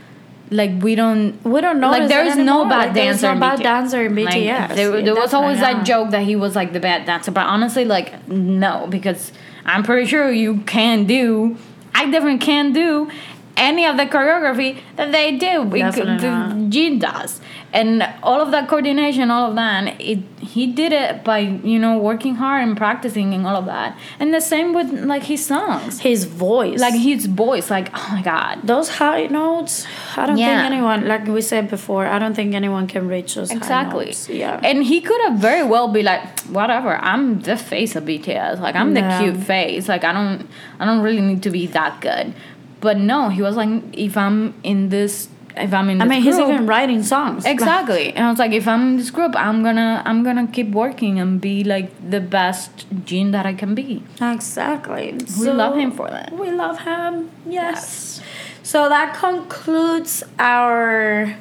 like 0.50 0.82
we 0.82 0.96
don't. 0.96 1.44
We 1.46 1.62
don't 1.62 1.80
know. 1.80 1.92
Like 1.92 2.10
there 2.10 2.26
is 2.26 2.38
no 2.38 2.66
bad 2.66 2.86
like, 2.88 2.94
there's 2.96 3.22
dancer. 3.22 3.28
no 3.28 3.34
in 3.34 3.40
bad 3.40 3.60
BTS. 3.60 3.64
dancer 3.64 4.06
in 4.06 4.16
Like, 4.16 4.36
BTS. 4.36 4.76
there, 4.76 5.02
there 5.04 5.16
was 5.16 5.34
always 5.36 5.60
that 5.60 5.86
joke 5.86 6.10
that 6.10 6.24
he 6.24 6.36
was 6.36 6.56
like 6.56 6.74
the 6.74 6.80
bad 6.80 7.06
dancer, 7.06 7.30
but 7.30 7.46
honestly, 7.46 7.86
like 7.86 8.28
no, 8.28 8.88
because 8.90 9.32
I'm 9.65 9.84
pretty 9.84 10.08
sure 10.08 10.32
you 10.32 10.58
can 10.62 11.06
do. 11.06 11.58
I 11.93 12.10
definitely 12.10 12.39
can 12.39 12.74
do 12.74 13.12
any 13.58 13.86
of 13.86 13.97
the 13.97 14.06
choreography 14.06 14.80
that 14.95 15.12
they 15.12 15.38
do. 15.38 15.65
because 15.65 15.95
Definitely. 15.95 16.69
Jin 16.69 17.00
does, 17.00 17.40
and 17.74 18.04
all 18.22 18.42
of 18.42 18.52
that 18.52 18.68
coordination, 18.68 19.32
all 19.32 19.50
of 19.50 19.56
that, 19.56 20.00
it 20.02 20.20
he 20.42 20.68
did 20.68 20.92
it 20.92 21.24
by 21.24 21.40
you 21.40 21.80
know 21.80 21.98
working 21.98 22.36
hard 22.36 22.64
and 22.68 22.76
practicing 22.76 23.34
and 23.34 23.46
all 23.48 23.56
of 23.56 23.66
that, 23.66 23.98
and 24.20 24.34
the 24.34 24.42
same 24.42 24.74
with 24.74 24.92
like 24.92 25.24
his 25.24 25.46
songs, 25.46 26.00
His 26.02 26.26
voice, 26.26 26.80
like 26.80 26.96
his 26.96 27.28
voice, 27.28 27.70
like 27.70 27.90
oh 27.94 28.08
my 28.12 28.22
god, 28.22 28.60
those 28.64 28.90
high 28.90 29.28
notes. 29.28 29.86
I 30.18 30.26
don't 30.26 30.38
Yeah. 30.38 30.48
think 30.62 30.72
anyone, 30.74 31.08
like 31.08 31.26
we 31.28 31.42
said 31.42 31.70
before, 31.70 32.06
I 32.06 32.20
don't 32.20 32.34
think 32.36 32.54
anyone 32.54 32.88
can 32.88 33.08
reach 33.08 33.36
those 33.36 33.52
Exactly. 33.52 34.06
high 34.06 34.12
notes. 34.12 34.30
Yeah. 34.30 34.60
And 34.64 34.84
he 34.84 35.00
could 35.00 35.22
have 35.22 35.36
very 35.40 35.64
well 35.64 35.88
be 35.88 36.04
like, 36.04 36.24
whatever, 36.58 36.98
I'm 36.98 37.40
the 37.42 37.56
face 37.56 37.96
of 37.96 38.04
BTS. 38.04 38.60
Like 38.60 38.76
I'm 38.76 38.94
the 38.94 39.04
cute 39.20 39.38
face. 39.38 39.88
Like 39.88 40.04
I 40.04 40.12
don't 40.12 40.48
I 40.80 40.86
don't 40.86 41.02
really 41.02 41.22
need 41.22 41.42
to 41.44 41.50
be 41.52 41.68
that 41.68 42.02
good. 42.02 42.34
But 42.82 42.98
no, 42.98 43.30
he 43.30 43.42
was 43.44 43.56
like, 43.56 43.70
if 43.94 44.18
I'm 44.18 44.56
in 44.64 44.90
this 44.90 45.30
if 45.58 45.74
I'm 45.74 45.90
in 45.90 46.02
I 46.02 46.06
mean, 46.06 46.22
he's 46.22 46.38
even 46.40 46.66
writing 46.66 47.04
songs. 47.04 47.46
Exactly. 47.46 48.14
And 48.14 48.26
I 48.26 48.30
was 48.30 48.40
like, 48.40 48.52
if 48.52 48.68
I'm 48.68 48.90
in 48.90 48.98
this 48.98 49.12
group, 49.12 49.36
I'm 49.36 49.64
gonna 49.64 50.02
I'm 50.06 50.24
gonna 50.24 50.48
keep 50.48 50.70
working 50.70 51.20
and 51.20 51.40
be 51.42 51.64
like 51.64 51.90
the 52.10 52.20
best 52.20 52.86
Jin 53.06 53.32
that 53.32 53.46
I 53.46 53.54
can 53.54 53.76
be. 53.76 54.04
Exactly. 54.22 55.18
We 55.40 55.50
love 55.52 55.76
him 55.76 55.92
for 55.92 56.10
that. 56.10 56.32
We 56.34 56.52
love 56.52 56.80
him. 56.80 57.32
Yes. 57.46 58.22
So 58.64 58.90
that 58.90 59.16
concludes 59.16 60.24
our 60.40 61.36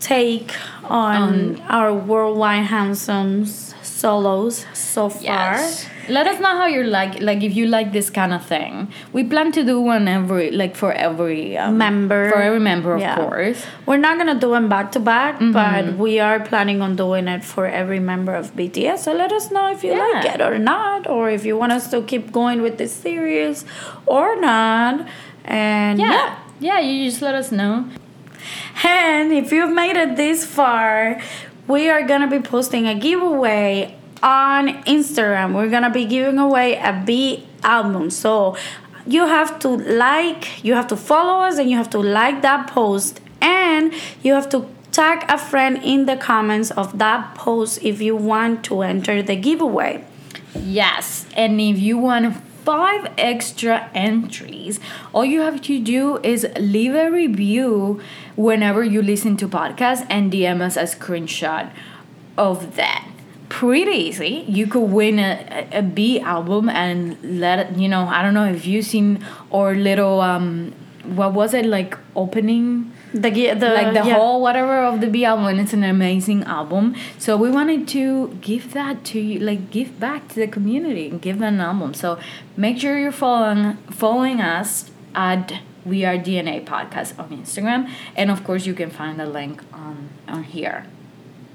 take 0.00 0.54
on 0.84 1.60
our 1.62 1.94
worldwide 1.94 2.66
handsomes 2.66 3.69
solos 4.00 4.64
so 4.74 5.08
far. 5.08 5.22
Yes. 5.56 5.86
Let 6.08 6.26
us 6.26 6.40
know 6.40 6.54
how 6.60 6.66
you 6.66 6.82
like 6.82 7.20
like 7.20 7.42
if 7.48 7.54
you 7.54 7.66
like 7.66 7.92
this 7.92 8.08
kind 8.10 8.32
of 8.32 8.42
thing. 8.44 8.88
We 9.12 9.22
plan 9.32 9.52
to 9.52 9.62
do 9.64 9.80
one 9.80 10.08
every 10.08 10.50
like 10.50 10.74
for 10.82 10.92
every 10.92 11.56
um, 11.56 11.78
Member. 11.78 12.30
for 12.30 12.40
every 12.48 12.58
member 12.60 12.94
of 12.94 13.00
Yeah. 13.00 13.16
course. 13.16 13.62
We're 13.86 14.02
not 14.08 14.18
gonna 14.18 14.38
do 14.46 14.50
them 14.56 14.68
back 14.68 14.90
to 14.92 15.00
back, 15.00 15.34
Mm-hmm. 15.38 15.52
but 15.52 15.98
we 16.04 16.18
are 16.18 16.40
planning 16.40 16.80
on 16.82 16.96
doing 16.96 17.28
it 17.28 17.44
for 17.44 17.66
every 17.66 18.00
member 18.00 18.34
of 18.34 18.56
BTS. 18.56 18.98
So 19.04 19.12
let 19.12 19.30
us 19.32 19.50
know 19.50 19.70
if 19.70 19.84
you 19.84 19.94
like 19.96 20.24
it 20.34 20.40
or 20.40 20.58
not, 20.58 21.06
or 21.08 21.30
if 21.30 21.44
you 21.44 21.56
want 21.56 21.72
us 21.72 21.90
to 21.90 22.02
keep 22.02 22.32
going 22.32 22.62
with 22.62 22.78
this 22.78 22.92
series 22.92 23.64
or 24.06 24.34
not. 24.40 25.06
And 25.44 25.98
Yeah. 26.00 26.10
yeah. 26.12 26.36
Yeah, 26.62 26.78
you 26.80 27.08
just 27.10 27.22
let 27.22 27.34
us 27.34 27.50
know. 27.52 27.84
And 28.84 29.32
if 29.32 29.52
you've 29.52 29.72
made 29.72 29.96
it 29.96 30.16
this 30.16 30.44
far, 30.44 31.20
we 31.70 31.88
are 31.88 32.02
gonna 32.02 32.26
be 32.26 32.40
posting 32.40 32.88
a 32.88 32.94
giveaway 32.94 33.94
on 34.22 34.82
Instagram. 34.84 35.54
We're 35.54 35.70
gonna 35.70 35.90
be 35.90 36.04
giving 36.04 36.38
away 36.38 36.74
a 36.74 36.92
BE 36.92 37.46
album. 37.62 38.10
So 38.10 38.56
you 39.06 39.26
have 39.26 39.58
to 39.60 39.68
like, 39.68 40.64
you 40.64 40.74
have 40.74 40.88
to 40.88 40.96
follow 40.96 41.44
us, 41.44 41.58
and 41.58 41.70
you 41.70 41.76
have 41.76 41.90
to 41.90 41.98
like 41.98 42.42
that 42.42 42.66
post, 42.66 43.20
and 43.40 43.92
you 44.22 44.34
have 44.34 44.48
to 44.50 44.66
tag 44.90 45.24
a 45.28 45.38
friend 45.38 45.80
in 45.82 46.06
the 46.06 46.16
comments 46.16 46.72
of 46.72 46.98
that 46.98 47.34
post 47.36 47.78
if 47.82 48.02
you 48.02 48.16
want 48.16 48.64
to 48.64 48.82
enter 48.82 49.22
the 49.22 49.36
giveaway. 49.36 50.04
Yes, 50.54 51.26
and 51.36 51.60
if 51.60 51.78
you 51.78 51.96
want 51.96 52.36
five 52.70 53.12
extra 53.18 53.90
entries, 53.96 54.78
all 55.12 55.24
you 55.24 55.40
have 55.40 55.60
to 55.60 55.80
do 55.80 56.18
is 56.22 56.46
leave 56.56 56.94
a 56.94 57.10
review 57.10 58.00
whenever 58.36 58.84
you 58.84 59.02
listen 59.02 59.36
to 59.36 59.48
podcasts 59.48 60.06
and 60.08 60.30
DM 60.30 60.60
us 60.60 60.76
a 60.76 60.84
screenshot 60.84 61.72
of 62.38 62.76
that. 62.76 63.08
Pretty 63.48 63.90
easy. 63.90 64.44
You 64.46 64.68
could 64.68 64.84
win 64.84 65.18
a, 65.18 65.66
a, 65.72 65.82
BE 65.82 66.20
album 66.20 66.68
and 66.68 67.18
let 67.40 67.76
you 67.76 67.88
know, 67.88 68.06
I 68.06 68.22
don't 68.22 68.34
know 68.34 68.46
if 68.46 68.64
you've 68.64 68.86
seen 68.86 69.26
our 69.52 69.74
little 69.74 70.20
um 70.20 70.72
what 71.02 71.32
was 71.32 71.54
it 71.54 71.66
like 71.66 71.98
opening 72.14 72.92
The, 73.12 73.30
the 73.30 73.68
like 73.70 73.92
the 73.92 74.06
yeah. 74.08 74.14
whole 74.14 74.40
whatever 74.40 74.84
of 74.84 75.00
the 75.00 75.08
BE 75.08 75.24
album 75.24 75.46
and 75.46 75.60
it's 75.60 75.72
an 75.72 75.82
amazing 75.82 76.44
album. 76.44 76.94
So 77.18 77.36
we 77.36 77.50
wanted 77.50 77.88
to 77.88 78.38
give 78.40 78.72
that 78.72 79.04
to 79.06 79.18
you 79.20 79.40
like 79.40 79.70
give 79.70 79.98
back 79.98 80.28
to 80.28 80.36
the 80.36 80.46
community 80.46 81.08
and 81.08 81.20
give 81.20 81.38
them 81.40 81.54
an 81.54 81.60
album. 81.60 81.92
So 81.94 82.18
make 82.56 82.78
sure 82.78 82.98
you're 82.98 83.10
following 83.12 83.76
following 83.90 84.40
us 84.40 84.90
at 85.14 85.52
We 85.84 86.04
Are 86.04 86.16
DNA 86.16 86.64
Podcast 86.64 87.18
on 87.18 87.30
Instagram. 87.30 87.90
And 88.14 88.30
of 88.30 88.44
course 88.44 88.64
you 88.66 88.74
can 88.74 88.90
find 88.90 89.18
the 89.18 89.26
link 89.26 89.62
on 89.72 90.10
on 90.28 90.44
here. 90.44 90.86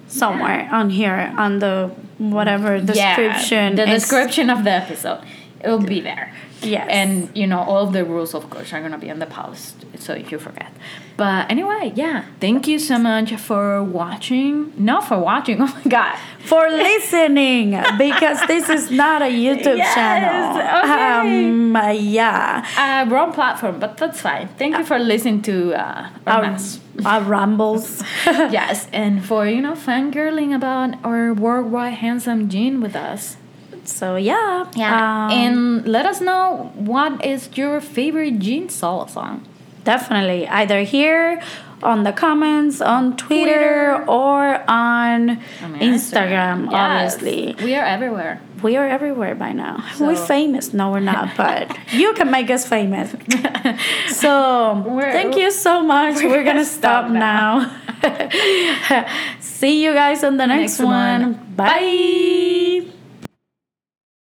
somewhere 0.08 0.70
on 0.72 0.90
here 0.92 1.34
on 1.38 1.60
the 1.60 1.90
whatever 2.18 2.78
Yeah, 2.78 3.16
description. 3.16 3.76
the 3.76 3.86
description 3.86 4.50
of 4.50 4.64
the 4.64 4.72
episode. 4.72 5.20
It'll 5.66 5.80
be 5.80 6.00
there. 6.02 6.32
Yes. 6.62 6.88
And 6.90 7.30
you 7.36 7.48
know, 7.48 7.60
all 7.60 7.88
the 7.88 8.04
rules 8.06 8.34
of 8.34 8.50
course 8.50 8.72
are 8.74 8.82
gonna 8.82 8.98
be 8.98 9.12
on 9.12 9.20
the 9.20 9.26
post. 9.26 9.76
So 10.00 10.14
if 10.14 10.32
you 10.32 10.40
forget. 10.40 10.72
But 11.18 11.50
anyway, 11.52 11.92
yeah. 11.96 12.26
Thank 12.40 12.68
you 12.68 12.78
so 12.80 12.98
much 12.98 13.34
for 13.36 13.84
watching. 13.84 14.72
Not 14.78 15.08
for 15.08 15.18
watching, 15.20 15.62
oh 15.66 15.68
my 15.68 15.90
god. 15.90 16.18
for 16.40 16.64
listening 16.70 17.72
because 17.98 18.40
this 18.48 18.70
is 18.70 18.92
not 18.92 19.22
a 19.22 19.26
YouTube 19.44 19.78
Yes, 19.78 19.94
channel. 19.96 20.60
okay. 20.84 21.50
Um, 21.50 21.76
yeah. 22.00 22.66
Uh, 22.78 23.10
wrong 23.10 23.32
platform, 23.34 23.80
but 23.80 23.98
that's 23.98 24.22
fine. 24.22 24.48
Thank 24.58 24.78
you 24.78 24.86
for 24.86 25.00
listening 25.00 25.42
to 25.44 25.74
uh, 25.74 26.10
our 26.28 26.58
Our, 27.06 27.22
rambles. 27.36 28.04
yes, 28.26 28.88
and 28.94 29.24
for 29.26 29.46
you 29.48 29.62
know 29.62 29.74
fangirling 29.74 30.54
about 30.56 30.96
our 31.04 31.34
worldwide 31.34 31.96
handsome 31.96 32.50
Jin 32.50 32.82
with 32.82 32.96
us. 32.96 33.38
So 33.88 34.16
yeah. 34.16 34.66
Yeah, 34.76 35.26
Um, 35.28 35.32
and 35.32 35.88
let 35.88 36.06
us 36.06 36.20
know 36.22 36.72
what 36.76 37.24
is 37.26 37.50
your 37.56 37.80
favorite 37.82 38.40
Jin 38.40 38.70
solo 38.70 39.06
song. 39.08 39.46
definitely 39.84 40.48
either 40.48 40.82
here 40.82 41.40
on 41.84 42.04
the 42.04 42.12
comments 42.12 42.82
on 42.82 43.16
Twitter, 43.18 44.04
or 44.08 44.58
on 44.68 45.30
On 45.62 45.74
Instagram. 45.78 46.72
Yes, 46.72 47.14
Obviously, 47.14 47.54
we 47.64 47.76
are 47.76 47.86
everywhere. 47.86 48.40
we 48.64 48.76
are 48.78 48.88
everywhere 48.88 49.36
by 49.36 49.52
now. 49.54 49.84
we're 50.00 50.16
famous. 50.16 50.74
No, 50.74 50.90
we're 50.90 51.02
not, 51.06 51.38
but 51.38 51.70
you 51.94 52.14
can 52.14 52.32
make 52.32 52.50
us 52.50 52.66
famous. 52.68 53.14
So 54.08 54.84
We're- 54.88 55.12
thank 55.12 55.36
you 55.38 55.52
so 55.52 55.84
much. 55.84 56.16
We're, 56.24 56.44
gonna, 56.44 56.66
stop, 56.66 57.10
now. 57.12 57.70
See 59.40 59.84
you 59.84 59.94
guys 59.94 60.24
on 60.24 60.38
the 60.38 60.48
next, 60.48 60.80
Next 60.80 60.86
one. 60.86 61.22
one. 61.22 61.56
Bye. 61.56 62.92